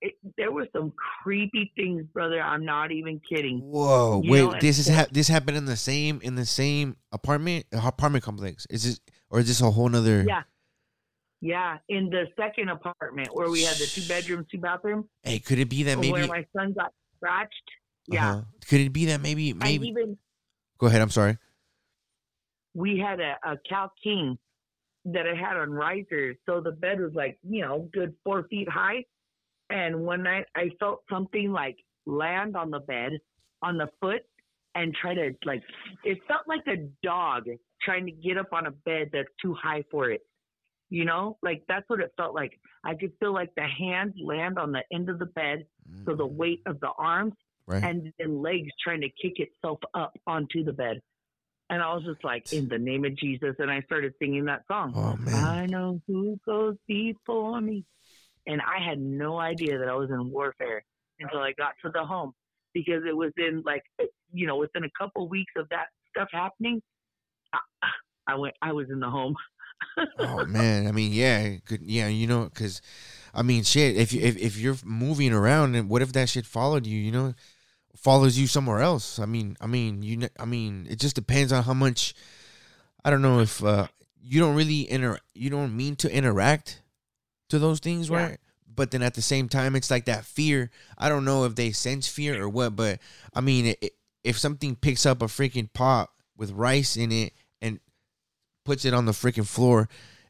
It, 0.00 0.14
there 0.36 0.52
were 0.52 0.66
some 0.72 0.92
creepy 1.22 1.72
things, 1.76 2.04
brother. 2.12 2.40
I'm 2.40 2.64
not 2.64 2.92
even 2.92 3.20
kidding. 3.26 3.60
Whoa, 3.60 4.20
You 4.22 4.30
wait, 4.30 4.42
know, 4.42 4.54
this 4.60 4.78
is 4.78 4.88
ha- 4.88 5.06
this 5.10 5.28
happened 5.28 5.56
in 5.56 5.64
the 5.64 5.76
same 5.76 6.20
in 6.22 6.34
the 6.34 6.44
same 6.44 6.96
apartment 7.12 7.64
apartment 7.72 8.22
complex. 8.24 8.66
Is 8.68 8.84
this 8.84 9.00
or 9.30 9.38
is 9.40 9.46
this 9.48 9.60
a 9.62 9.70
whole 9.70 9.88
nother? 9.88 10.24
Yeah. 10.26 10.42
Yeah, 11.40 11.76
in 11.90 12.08
the 12.08 12.24
second 12.38 12.70
apartment 12.70 13.28
where 13.34 13.50
we 13.50 13.64
had 13.64 13.76
the 13.76 13.84
two 13.84 14.06
bedrooms, 14.08 14.46
two 14.50 14.56
bathrooms, 14.58 15.04
Hey, 15.22 15.38
could 15.40 15.58
it 15.58 15.68
be 15.68 15.82
that 15.82 15.98
maybe? 15.98 16.12
where 16.12 16.26
my 16.26 16.46
son 16.56 16.72
got 16.72 16.90
scratched. 17.16 17.52
Yeah, 18.06 18.30
uh-huh. 18.30 18.42
Could 18.68 18.80
it 18.80 18.92
be 18.94 19.06
that 19.06 19.20
maybe 19.20 19.52
maybe? 19.52 19.88
even 19.88 20.16
Go 20.78 20.86
ahead. 20.86 21.02
I'm 21.02 21.10
sorry. 21.10 21.36
we 22.74 22.98
had 22.98 23.20
a, 23.20 23.36
a 23.44 23.56
Cal 23.68 23.92
King 24.02 24.38
that 25.06 25.26
I 25.26 25.34
had 25.34 25.56
on 25.58 25.70
risers, 25.70 26.36
so 26.46 26.60
the 26.62 26.72
bed 26.72 26.98
was 27.00 27.12
like 27.14 27.38
you 27.46 27.60
know 27.62 27.88
good 27.92 28.14
four 28.24 28.44
feet 28.48 28.68
high. 28.68 29.04
And 29.70 30.04
one 30.04 30.22
night 30.22 30.46
I 30.54 30.70
felt 30.78 31.02
something 31.10 31.52
like 31.52 31.76
land 32.06 32.56
on 32.56 32.70
the 32.70 32.80
bed, 32.80 33.12
on 33.62 33.78
the 33.78 33.88
foot, 34.00 34.22
and 34.74 34.94
try 34.94 35.14
to 35.14 35.30
like 35.44 35.62
it 36.04 36.18
felt 36.26 36.42
like 36.46 36.66
a 36.66 36.88
dog 37.02 37.44
trying 37.82 38.06
to 38.06 38.12
get 38.12 38.36
up 38.36 38.52
on 38.52 38.66
a 38.66 38.70
bed 38.70 39.10
that's 39.12 39.28
too 39.40 39.54
high 39.54 39.84
for 39.90 40.10
it. 40.10 40.22
You 40.90 41.04
know, 41.04 41.38
like 41.42 41.62
that's 41.68 41.88
what 41.88 42.00
it 42.00 42.12
felt 42.16 42.34
like. 42.34 42.58
I 42.84 42.94
could 42.94 43.12
feel 43.18 43.32
like 43.32 43.50
the 43.56 43.66
hands 43.66 44.14
land 44.22 44.58
on 44.58 44.72
the 44.72 44.82
end 44.92 45.08
of 45.08 45.18
the 45.18 45.26
bed, 45.26 45.64
so 46.04 46.14
the 46.14 46.26
mm. 46.26 46.32
weight 46.32 46.62
of 46.66 46.78
the 46.80 46.90
arms 46.98 47.34
right. 47.66 47.82
and 47.82 48.12
then 48.18 48.42
legs 48.42 48.70
trying 48.82 49.00
to 49.00 49.08
kick 49.08 49.38
itself 49.38 49.78
up 49.94 50.12
onto 50.26 50.64
the 50.64 50.72
bed. 50.72 51.00
And 51.70 51.82
I 51.82 51.94
was 51.94 52.04
just 52.04 52.22
like, 52.22 52.52
in 52.52 52.68
the 52.68 52.78
name 52.78 53.04
of 53.04 53.16
Jesus. 53.16 53.56
And 53.58 53.70
I 53.70 53.80
started 53.82 54.12
singing 54.18 54.44
that 54.44 54.62
song. 54.68 54.92
oh 54.94 55.16
man. 55.16 55.44
I 55.44 55.66
know 55.66 56.00
who 56.06 56.38
goes 56.44 56.76
before 56.86 57.60
me. 57.60 57.84
And 58.46 58.60
I 58.60 58.86
had 58.86 59.00
no 59.00 59.38
idea 59.38 59.78
that 59.78 59.88
I 59.88 59.94
was 59.94 60.10
in 60.10 60.30
warfare 60.30 60.84
until 61.20 61.40
I 61.40 61.52
got 61.56 61.72
to 61.84 61.90
the 61.92 62.04
home 62.04 62.32
because 62.74 63.02
it 63.08 63.16
was 63.16 63.32
in 63.36 63.62
like, 63.64 63.82
you 64.32 64.46
know, 64.46 64.56
within 64.56 64.84
a 64.84 64.90
couple 64.98 65.28
weeks 65.28 65.52
of 65.56 65.68
that 65.70 65.86
stuff 66.10 66.28
happening, 66.32 66.82
I, 67.52 67.58
I 68.26 68.34
went, 68.36 68.54
I 68.60 68.72
was 68.72 68.88
in 68.90 69.00
the 69.00 69.08
home. 69.08 69.36
oh 70.18 70.44
man. 70.44 70.86
I 70.86 70.92
mean, 70.92 71.12
yeah, 71.12 71.56
yeah, 71.80 72.08
you 72.08 72.26
know, 72.26 72.44
because 72.44 72.82
I 73.34 73.42
mean, 73.42 73.64
shit. 73.64 73.96
If 73.96 74.12
you 74.12 74.20
if, 74.20 74.36
if 74.36 74.58
you're 74.58 74.76
moving 74.84 75.32
around, 75.32 75.74
and 75.74 75.88
what 75.88 76.02
if 76.02 76.12
that 76.12 76.28
shit 76.28 76.46
followed 76.46 76.86
you? 76.86 76.98
You 76.98 77.12
know, 77.12 77.34
follows 77.96 78.38
you 78.38 78.46
somewhere 78.46 78.80
else. 78.80 79.18
I 79.18 79.26
mean, 79.26 79.56
I 79.60 79.66
mean, 79.66 80.02
you. 80.02 80.28
I 80.38 80.44
mean, 80.44 80.86
it 80.88 80.98
just 80.98 81.16
depends 81.16 81.52
on 81.52 81.64
how 81.64 81.74
much. 81.74 82.14
I 83.04 83.10
don't 83.10 83.22
know 83.22 83.40
if 83.40 83.62
uh, 83.62 83.88
you 84.22 84.40
don't 84.40 84.54
really 84.54 84.88
inter. 84.90 85.18
You 85.34 85.50
don't 85.50 85.76
mean 85.76 85.96
to 85.96 86.12
interact 86.14 86.80
to 87.48 87.58
those 87.58 87.80
things, 87.80 88.08
Yeah. 88.08 88.16
right? 88.16 88.38
But 88.76 88.90
then 88.90 89.02
at 89.02 89.14
the 89.14 89.22
same 89.22 89.48
time, 89.48 89.76
it's 89.76 89.90
like 89.90 90.06
that 90.06 90.24
fear. 90.24 90.70
I 90.98 91.08
don't 91.08 91.24
know 91.24 91.44
if 91.44 91.54
they 91.54 91.70
sense 91.72 92.08
fear 92.08 92.42
or 92.42 92.48
what, 92.48 92.74
but 92.76 92.98
I 93.32 93.40
mean, 93.40 93.74
i 93.82 93.90
if 94.24 94.38
something 94.38 94.74
picks 94.74 95.04
up 95.04 95.20
a 95.20 95.26
freaking 95.26 95.70
pot 95.72 96.10
with 96.36 96.50
rice 96.50 96.96
in 96.96 97.12
it 97.12 97.34
and 97.60 97.78
puts 98.64 98.86
it 98.86 98.94
on 98.94 99.04
the 99.04 99.12
freaking 99.12 99.46
floor, 99.46 99.86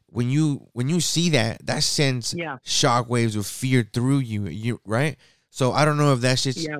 when 0.07 0.29
you 0.29 0.67
when 0.73 0.89
you 0.89 0.99
see 0.99 1.29
that, 1.29 1.65
that 1.65 1.81
sends 1.83 2.33
Yeah. 2.33 2.57
shockwaves 2.65 3.35
of 3.37 3.47
fear 3.47 3.87
through 3.91 4.19
you. 4.19 4.47
You 4.47 4.81
right? 4.85 5.17
So 5.49 5.71
I 5.71 5.85
don't 5.85 5.97
know 5.97 6.11
if 6.13 6.19
that's 6.19 6.43
just 6.43 6.59
Yeah. 6.59 6.79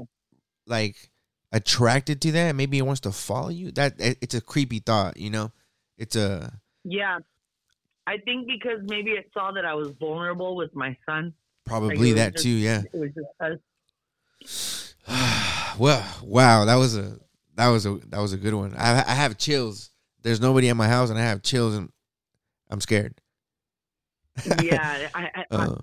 like 0.67 1.09
attracted 1.53 2.21
to 2.23 2.31
that. 2.33 2.55
Maybe 2.55 2.77
it 2.77 2.81
wants 2.85 3.01
to 3.01 3.11
follow 3.13 3.49
you. 3.49 3.71
That 3.71 3.99
it- 3.99 4.17
it's 4.21 4.35
a 4.35 4.41
creepy 4.41 4.79
thought, 4.79 5.15
you 5.17 5.29
know. 5.29 5.51
It's 5.97 6.17
a 6.17 6.59
Yeah. 6.83 7.19
I 8.07 8.17
think 8.17 8.47
because 8.47 8.79
maybe 8.83 9.11
it 9.11 9.29
saw 9.33 9.51
that 9.51 9.65
I 9.65 9.73
was 9.73 9.89
vulnerable 9.99 10.55
with 10.55 10.75
my 10.75 10.95
son. 11.05 11.33
probably 11.65 11.97
was 11.97 12.15
that 12.15 12.33
just- 12.33 12.43
too. 12.43 12.49
Yeah. 12.49 12.83
It 12.93 12.99
was 12.99 13.09
just 13.13 13.27
us. 13.39 14.95
well, 15.79 16.05
wow, 16.23 16.65
that 16.65 16.75
was 16.75 16.97
a 16.97 17.17
that 17.55 17.67
was 17.69 17.85
a 17.85 17.95
that 18.09 18.19
was 18.19 18.33
a 18.33 18.37
good 18.37 18.53
one. 18.53 18.75
I 18.75 19.03
I 19.07 19.13
have 19.13 19.37
chills. 19.37 19.91
There's 20.21 20.41
nobody 20.41 20.69
at 20.69 20.75
my 20.75 20.87
house, 20.87 21.09
and 21.09 21.19
I 21.19 21.23
have 21.23 21.43
chills, 21.43 21.75
and 21.75 21.91
I'm 22.69 22.81
scared. 22.81 23.13
Yeah. 24.61 25.09
I, 25.13 25.21
I, 25.21 25.29
I, 25.35 25.45
Uh, 25.55 25.75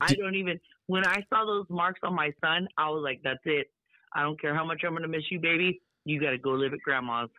I 0.00 0.12
don't 0.12 0.34
even 0.34 0.60
when 0.86 1.06
I 1.06 1.24
saw 1.30 1.44
those 1.46 1.64
marks 1.70 2.00
on 2.02 2.14
my 2.14 2.32
son, 2.44 2.68
I 2.76 2.90
was 2.90 3.02
like, 3.02 3.20
"That's 3.24 3.40
it. 3.44 3.70
I 4.12 4.22
don't 4.22 4.40
care 4.40 4.54
how 4.54 4.64
much 4.64 4.82
I'm 4.84 4.92
gonna 4.92 5.08
miss 5.08 5.22
you, 5.30 5.40
baby. 5.40 5.80
You 6.04 6.20
got 6.20 6.30
to 6.30 6.38
go 6.38 6.50
live 6.50 6.72
at 6.74 6.80
grandma's." 6.80 7.30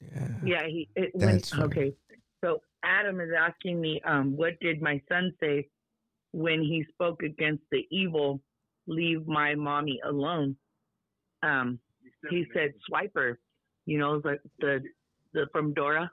yeah. 0.00 0.28
Yeah, 0.42 0.66
he. 0.66 0.88
It, 0.96 1.10
when, 1.14 1.42
okay. 1.64 1.92
So 2.84 2.88
Adam 2.88 3.20
is 3.20 3.30
asking 3.36 3.80
me, 3.80 4.00
um, 4.04 4.36
what 4.36 4.58
did 4.60 4.80
my 4.82 5.00
son 5.08 5.32
say 5.40 5.68
when 6.32 6.60
he 6.62 6.84
spoke 6.92 7.22
against 7.22 7.62
the 7.70 7.86
evil? 7.90 8.40
Leave 8.86 9.26
my 9.26 9.54
mommy 9.54 10.00
alone. 10.04 10.56
Um, 11.42 11.80
he 12.30 12.46
said, 12.54 12.72
"Swiper." 12.88 13.36
You 13.86 13.98
know, 13.98 14.20
like 14.24 14.40
the 14.58 14.82
the 15.32 15.46
from 15.52 15.74
Dora. 15.74 16.10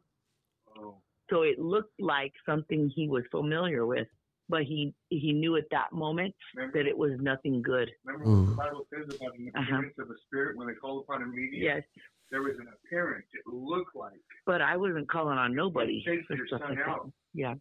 Oh, 0.78 0.98
So 1.30 1.44
it 1.44 1.60
looked 1.60 2.00
like 2.00 2.34
something 2.46 2.90
he 2.96 3.08
was 3.08 3.24
familiar 3.32 3.86
with, 3.86 4.08
but 4.50 4.64
he 4.64 4.94
he 5.10 5.34
knew 5.34 5.56
at 5.56 5.66
that 5.72 5.92
moment 5.94 6.34
remember, 6.56 6.84
that 6.84 6.90
it 6.90 6.98
was 6.98 7.12
nothing 7.20 7.62
good. 7.62 7.92
remember 8.06 8.30
what 8.30 8.50
the 8.50 8.56
Bible 8.56 8.88
says 8.94 9.16
about 9.16 9.38
the 9.38 9.52
Uh-huh. 9.60 10.04
of 10.04 10.10
a 10.10 10.18
spirit 10.26 10.58
when 10.58 10.68
they 10.68 10.74
call 10.76 11.00
upon 11.00 11.22
a 11.22 11.26
medium? 11.28 11.64
Yes, 11.64 11.84
There 12.34 12.42
was 12.42 12.56
an 12.60 12.66
appearance. 12.84 13.28
It 13.34 13.54
looked 13.54 13.96
like 13.96 14.20
but 14.48 14.60
I 14.60 14.76
wasn't 14.76 15.08
calling 15.08 15.38
on 15.38 15.56
nobody. 15.56 16.04
Chase 16.04 16.26
your 16.32 16.48
son 16.50 16.62
like 16.68 16.78
that. 16.80 16.88
out. 16.88 17.12
Yeah. 17.34 17.54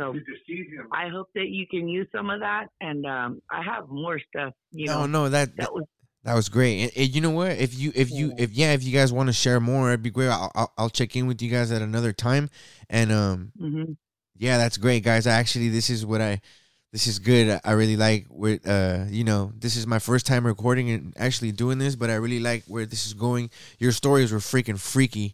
So 0.00 0.14
to 0.14 0.20
deceive 0.20 0.72
him. 0.72 0.88
I 0.90 1.08
hope 1.08 1.28
that 1.34 1.48
you 1.48 1.66
can 1.66 1.86
use 1.86 2.08
some 2.10 2.30
of 2.30 2.40
that, 2.40 2.68
and 2.80 3.04
um, 3.04 3.42
I 3.50 3.62
have 3.62 3.88
more 3.88 4.18
stuff. 4.18 4.54
You 4.72 4.86
no, 4.86 5.00
know, 5.00 5.06
no, 5.06 5.28
that, 5.28 5.54
that 5.56 5.56
that 5.64 5.74
was 5.74 5.84
that 6.24 6.34
was 6.34 6.48
great. 6.48 6.80
And, 6.80 6.92
and 6.96 7.14
you 7.14 7.20
know 7.20 7.30
what? 7.30 7.52
If 7.52 7.78
you 7.78 7.92
if 7.94 8.10
you 8.10 8.28
Yeah. 8.28 8.42
if 8.44 8.52
yeah, 8.52 8.72
if 8.72 8.82
you 8.82 8.92
guys 8.92 9.12
want 9.12 9.28
to 9.28 9.34
share 9.34 9.60
more, 9.60 9.90
it'd 9.90 10.02
be 10.02 10.10
great. 10.10 10.28
I'll, 10.28 10.50
I'll 10.54 10.72
I'll 10.78 10.90
check 10.90 11.14
in 11.14 11.26
with 11.26 11.42
you 11.42 11.50
guys 11.50 11.70
at 11.70 11.82
another 11.82 12.14
time. 12.14 12.48
And 12.88 13.12
um, 13.12 13.52
hmm 13.58 13.92
yeah, 14.36 14.56
that's 14.56 14.78
great, 14.78 15.04
guys. 15.04 15.26
Actually, 15.26 15.68
this 15.68 15.90
is 15.90 16.06
what 16.06 16.22
I. 16.22 16.40
This 16.92 17.06
is 17.06 17.20
good. 17.20 17.48
I- 17.48 17.60
I 17.70 17.72
really 17.72 17.96
like 17.96 18.26
where 18.28 18.58
uh 18.66 19.06
you 19.08 19.22
know 19.22 19.52
this 19.56 19.76
is 19.76 19.86
my 19.86 19.98
first 20.00 20.26
time 20.26 20.44
recording 20.44 20.90
and 20.90 21.14
actually 21.16 21.52
doing 21.52 21.78
this, 21.78 21.94
but 21.94 22.10
I 22.10 22.14
really 22.14 22.40
like 22.40 22.64
where 22.66 22.84
this 22.84 23.06
is 23.06 23.14
going. 23.14 23.50
Your 23.78 23.92
stories 23.92 24.32
were 24.32 24.38
freaking 24.40 24.78
freaky, 24.78 25.32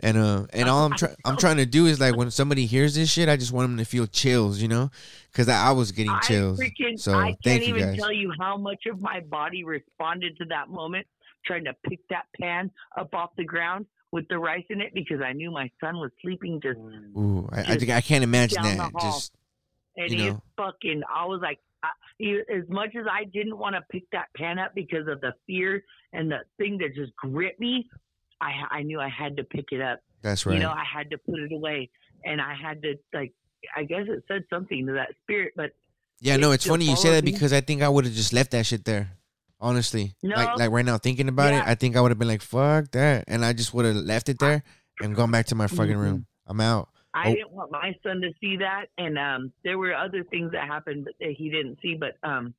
and 0.00 0.16
uh 0.16 0.46
and 0.52 0.68
all 0.68 0.84
I'm 0.84 0.94
trying 0.94 1.14
I'm 1.24 1.36
trying 1.36 1.58
to 1.58 1.66
do 1.66 1.86
is 1.86 2.00
like 2.00 2.16
when 2.16 2.32
somebody 2.32 2.66
hears 2.66 2.96
this 2.96 3.08
shit, 3.08 3.28
I 3.28 3.36
just 3.36 3.52
want 3.52 3.68
them 3.68 3.76
to 3.78 3.84
feel 3.84 4.08
chills, 4.08 4.60
you 4.60 4.66
know, 4.66 4.90
because 5.30 5.48
I, 5.48 5.68
I 5.68 5.70
was 5.70 5.92
getting 5.92 6.18
chills. 6.22 6.60
I 6.60 6.64
freaking 6.64 6.98
So 6.98 7.14
I 7.14 7.36
can't 7.44 7.62
even 7.62 7.82
guys. 7.82 7.98
tell 7.98 8.12
you 8.12 8.32
how 8.40 8.56
much 8.56 8.86
of 8.86 9.00
my 9.00 9.20
body 9.20 9.62
responded 9.62 10.36
to 10.38 10.44
that 10.46 10.70
moment, 10.70 11.06
trying 11.44 11.64
to 11.66 11.74
pick 11.88 12.00
that 12.10 12.26
pan 12.40 12.68
up 12.96 13.14
off 13.14 13.30
the 13.36 13.44
ground 13.44 13.86
with 14.10 14.26
the 14.26 14.38
rice 14.38 14.64
in 14.70 14.80
it 14.80 14.92
because 14.92 15.20
I 15.20 15.34
knew 15.34 15.52
my 15.52 15.70
son 15.80 15.98
was 15.98 16.10
sleeping 16.20 16.60
just 16.60 16.78
Ooh, 17.16 17.48
I 17.52 17.60
I, 17.60 17.64
Just 17.64 17.78
think 17.78 17.90
I 17.92 18.00
can't 18.00 18.24
imagine 18.24 18.60
that. 18.62 18.90
Just 19.00 19.32
and 19.96 20.10
You 20.10 20.18
he 20.18 20.26
know. 20.30 20.42
fucking 20.56 21.02
I 21.12 21.24
was 21.26 21.40
like 21.42 21.58
I, 21.82 21.88
he- 22.18 22.42
as 22.54 22.68
much 22.68 22.94
as 22.96 23.06
I 23.10 23.24
didn't 23.24 23.58
want 23.58 23.74
to 23.76 23.82
pick 23.90 24.04
that 24.12 24.26
pan 24.36 24.58
up 24.58 24.74
because 24.74 25.06
of 25.08 25.20
the 25.20 25.32
fear 25.46 25.82
and 26.12 26.30
the 26.30 26.38
thing 26.58 26.78
that 26.78 26.94
just 26.94 27.14
gripped 27.16 27.60
me, 27.60 27.88
I 28.40 28.52
I 28.70 28.82
knew 28.82 29.00
I 29.00 29.08
had 29.08 29.36
to 29.36 29.44
pick 29.44 29.66
it 29.72 29.80
up. 29.80 30.00
that's 30.22 30.46
right. 30.46 30.54
You 30.54 30.60
know, 30.60 30.70
I 30.70 30.84
had 30.84 31.10
to 31.10 31.18
put 31.18 31.38
it 31.38 31.52
away 31.52 31.90
and 32.24 32.40
I 32.40 32.54
had 32.54 32.82
to 32.82 32.94
like 33.14 33.32
I 33.76 33.84
guess 33.84 34.04
it 34.08 34.22
said 34.28 34.44
something 34.50 34.86
to 34.86 34.92
that 34.92 35.10
spirit, 35.22 35.52
but 35.56 35.72
Yeah, 36.20 36.36
no, 36.36 36.52
it's 36.52 36.66
funny 36.66 36.84
you 36.88 36.96
say 36.96 37.10
that 37.12 37.24
me. 37.24 37.32
because 37.32 37.52
I 37.52 37.60
think 37.60 37.82
I 37.82 37.88
would 37.88 38.04
have 38.04 38.14
just 38.14 38.32
left 38.32 38.50
that 38.52 38.64
shit 38.66 38.84
there. 38.84 39.10
Honestly, 39.60 40.14
No. 40.22 40.36
like 40.36 40.58
like 40.58 40.70
right 40.70 40.84
now 40.84 40.98
thinking 40.98 41.28
about 41.28 41.52
Yeah. 41.52 41.62
it, 41.62 41.68
I 41.68 41.74
think 41.74 41.96
I 41.96 42.00
would 42.02 42.10
have 42.10 42.18
been 42.18 42.28
like, 42.28 42.42
"Fuck 42.42 42.90
that," 42.92 43.24
and 43.26 43.42
I 43.44 43.52
just 43.54 43.72
would 43.72 43.86
have 43.86 43.96
left 43.96 44.28
it 44.28 44.38
there 44.38 44.62
and 45.00 45.14
gone 45.16 45.30
back 45.30 45.46
to 45.46 45.54
my 45.54 45.66
fucking 45.66 45.96
Mhm. 45.96 46.00
room. 46.00 46.26
I'm 46.46 46.60
out. 46.60 46.88
I 47.16 47.30
Oh. 47.30 47.34
didn't 47.34 47.52
want 47.52 47.70
my 47.72 47.94
son 48.02 48.20
to 48.20 48.30
see 48.40 48.58
that, 48.58 48.86
and 48.98 49.18
um, 49.18 49.52
there 49.64 49.78
were 49.78 49.94
other 49.94 50.22
things 50.24 50.52
that 50.52 50.66
happened 50.66 51.06
but 51.06 51.14
that 51.18 51.30
he 51.30 51.48
didn't 51.48 51.78
see. 51.80 51.94
But 51.94 52.16
um, 52.22 52.52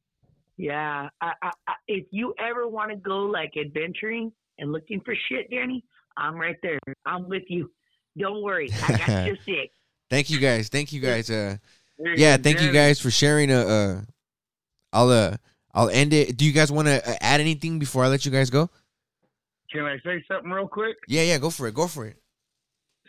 yeah, 0.58 1.10
I, 1.22 1.34
I, 1.44 1.52
I, 1.68 1.74
if 1.88 2.08
you 2.10 2.34
ever 2.40 2.68
want 2.68 2.90
to 2.90 2.98
go 2.98 3.20
like 3.20 3.54
adventuring 3.56 4.32
and 4.58 4.72
looking 4.72 5.00
for 5.02 5.14
shit, 5.30 5.52
Danny, 5.52 5.84
I'm 6.18 6.36
right 6.36 6.56
there. 6.64 6.80
I'm 7.06 7.30
with 7.30 7.44
you. 7.50 7.70
Don't 8.18 8.42
worry, 8.42 8.72
I 8.84 8.98
got 8.98 9.08
your 9.28 9.38
six. 9.46 9.76
Thank 10.10 10.32
you 10.32 10.40
guys. 10.40 10.70
Thank 10.70 10.92
you 10.92 11.02
guys. 11.02 11.30
Uh, 11.30 11.58
yeah, 12.00 12.38
thank 12.38 12.60
you 12.60 12.72
guys 12.72 13.00
for 13.00 13.12
sharing. 13.12 13.52
Uh, 13.52 13.60
uh 13.60 14.02
I'll 14.92 15.10
uh, 15.10 15.38
I'll 15.72 15.90
end 15.90 16.14
it. 16.14 16.36
Do 16.36 16.46
you 16.46 16.52
guys 16.52 16.72
want 16.72 16.88
to 16.88 17.08
uh, 17.08 17.16
add 17.22 17.42
anything 17.42 17.78
before 17.78 18.04
I 18.04 18.08
let 18.08 18.26
you 18.26 18.32
guys 18.32 18.50
go? 18.50 18.72
Can 19.72 19.84
I 19.84 19.98
say 20.04 20.24
something 20.28 20.50
real 20.50 20.68
quick? 20.68 20.96
Yeah, 21.08 21.22
yeah, 21.22 21.38
go 21.38 21.52
for 21.52 21.68
it. 21.68 21.76
Go 21.76 21.88
for 21.88 22.08
it. 22.08 22.18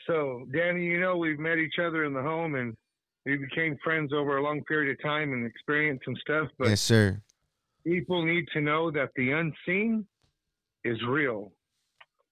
So, 0.09 0.47
Danny, 0.53 0.85
you 0.85 0.99
know 1.01 1.17
we've 1.17 1.39
met 1.39 1.59
each 1.59 1.79
other 1.79 2.05
in 2.05 2.15
the 2.15 2.23
home 2.23 2.55
and 2.55 2.75
we 3.27 3.37
became 3.37 3.77
friends 3.85 4.13
over 4.13 4.39
a 4.39 4.43
long 4.43 4.65
period 4.65 4.91
of 4.91 5.03
time 5.03 5.33
and 5.33 5.47
experienced 5.47 6.05
some 6.07 6.17
stuff. 6.17 6.49
But 6.59 6.69
yes, 6.69 6.81
sir. 6.81 7.21
people 7.87 8.25
need 8.25 8.47
to 8.55 8.61
know 8.61 8.91
that 8.91 9.11
the 9.17 9.33
unseen 9.33 10.07
is 10.85 10.97
real. 11.09 11.53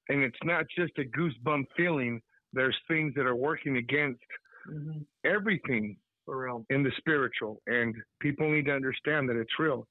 And 0.09 0.23
it's 0.23 0.39
not 0.45 0.65
just 0.77 0.93
a 0.99 1.05
goosebump 1.05 1.65
feeling. 1.77 2.21
There's 2.53 2.77
things 2.89 3.13
that 3.17 3.27
are 3.27 3.37
working 3.37 3.77
against 3.77 4.23
Mhm. 4.69 5.05
everything 5.25 5.97
For 6.25 6.39
real. 6.45 6.65
in 6.71 6.83
the 6.83 6.91
spiritual, 6.93 7.61
and 7.67 7.95
people 8.21 8.51
need 8.51 8.65
to 8.67 8.73
understand 8.75 9.29
that 9.29 9.37
it's 9.37 9.59
real, 9.59 9.87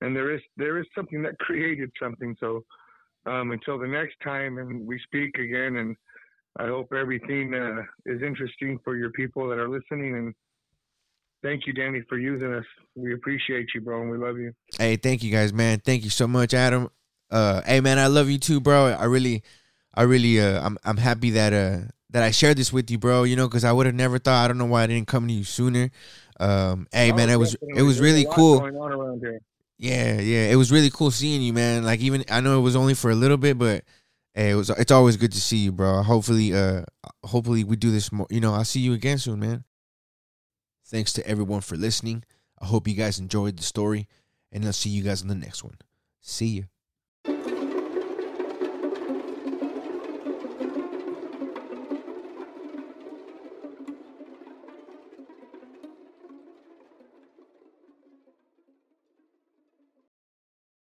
and 0.00 0.14
there 0.14 0.30
is 0.30 0.42
there 0.56 0.78
is 0.78 0.86
something 0.94 1.22
that 1.22 1.38
created 1.48 1.90
something. 1.98 2.36
So 2.38 2.64
um, 3.24 3.52
until 3.52 3.78
the 3.78 3.86
next 3.88 4.16
time, 4.20 4.58
and 4.58 4.86
we 4.86 4.98
speak 5.00 5.38
again, 5.38 5.76
and 5.76 5.96
I 6.58 6.66
hope 6.66 6.92
everything 6.92 7.54
uh, 7.54 7.82
is 8.06 8.22
interesting 8.22 8.78
for 8.84 8.96
your 8.96 9.10
people 9.10 9.48
that 9.48 9.58
are 9.58 9.68
listening. 9.68 10.14
And 10.16 10.34
thank 11.42 11.66
you, 11.66 11.72
Danny, 11.72 12.02
for 12.08 12.18
using 12.18 12.52
us. 12.52 12.64
We 12.94 13.14
appreciate 13.14 13.68
you, 13.74 13.80
bro, 13.80 14.02
and 14.02 14.10
we 14.10 14.18
love 14.18 14.38
you. 14.38 14.52
Hey, 14.78 14.96
thank 14.96 15.22
you 15.22 15.30
guys, 15.30 15.52
man. 15.52 15.80
Thank 15.80 16.04
you 16.04 16.10
so 16.10 16.26
much, 16.26 16.52
Adam. 16.52 16.90
Uh, 17.30 17.62
hey, 17.62 17.80
man, 17.80 17.98
I 17.98 18.08
love 18.08 18.28
you 18.28 18.38
too, 18.38 18.60
bro. 18.60 18.86
I 18.88 19.04
really, 19.04 19.42
I 19.94 20.02
really, 20.02 20.40
uh, 20.40 20.64
I'm, 20.64 20.76
I'm 20.84 20.98
happy 20.98 21.30
that, 21.30 21.52
uh, 21.52 21.88
that 22.10 22.22
I 22.22 22.30
shared 22.30 22.58
this 22.58 22.72
with 22.72 22.90
you, 22.90 22.98
bro. 22.98 23.22
You 23.22 23.36
know, 23.36 23.48
because 23.48 23.64
I 23.64 23.72
would 23.72 23.86
have 23.86 23.94
never 23.94 24.18
thought. 24.18 24.44
I 24.44 24.48
don't 24.48 24.58
know 24.58 24.66
why 24.66 24.82
I 24.82 24.86
didn't 24.86 25.08
come 25.08 25.26
to 25.28 25.32
you 25.32 25.44
sooner. 25.44 25.90
Um, 26.38 26.86
hey, 26.92 27.12
Oh, 27.12 27.16
man, 27.16 27.30
it 27.30 27.36
was, 27.36 27.56
it 27.62 27.82
was 27.82 28.00
really 28.00 28.26
cool. 28.30 28.60
Going 28.60 28.76
on 28.76 28.92
around 28.92 29.20
here. 29.20 29.40
Yeah, 29.78 30.20
yeah, 30.20 30.50
it 30.50 30.54
was 30.56 30.70
really 30.70 30.90
cool 30.90 31.10
seeing 31.10 31.42
you, 31.42 31.52
man. 31.52 31.84
Like 31.84 31.98
even 32.00 32.24
I 32.30 32.40
know 32.40 32.56
it 32.56 32.62
was 32.62 32.76
only 32.76 32.94
for 32.94 33.10
a 33.10 33.16
little 33.16 33.36
bit, 33.36 33.58
but 33.58 33.82
hey, 34.34 34.50
it 34.50 34.54
was. 34.54 34.70
It's 34.70 34.92
always 34.92 35.16
good 35.16 35.32
to 35.32 35.40
see 35.40 35.58
you, 35.58 35.72
bro. 35.72 36.02
Hopefully, 36.02 36.54
uh, 36.54 36.82
hopefully 37.24 37.64
we 37.64 37.76
do 37.76 37.90
this 37.90 38.12
more. 38.12 38.26
You 38.30 38.40
know, 38.40 38.54
I'll 38.54 38.64
see 38.64 38.80
you 38.80 38.92
again 38.92 39.18
soon, 39.18 39.40
man. 39.40 39.64
Thanks 40.86 41.12
to 41.14 41.26
everyone 41.26 41.60
for 41.60 41.76
listening. 41.76 42.24
I 42.60 42.66
hope 42.66 42.86
you 42.86 42.94
guys 42.94 43.18
enjoyed 43.18 43.56
the 43.56 43.62
story, 43.62 44.08
and 44.50 44.64
I'll 44.64 44.72
see 44.72 44.90
you 44.90 45.02
guys 45.02 45.22
in 45.22 45.28
the 45.28 45.34
next 45.34 45.64
one. 45.64 45.78
See 46.20 46.46
ya. 46.46 46.62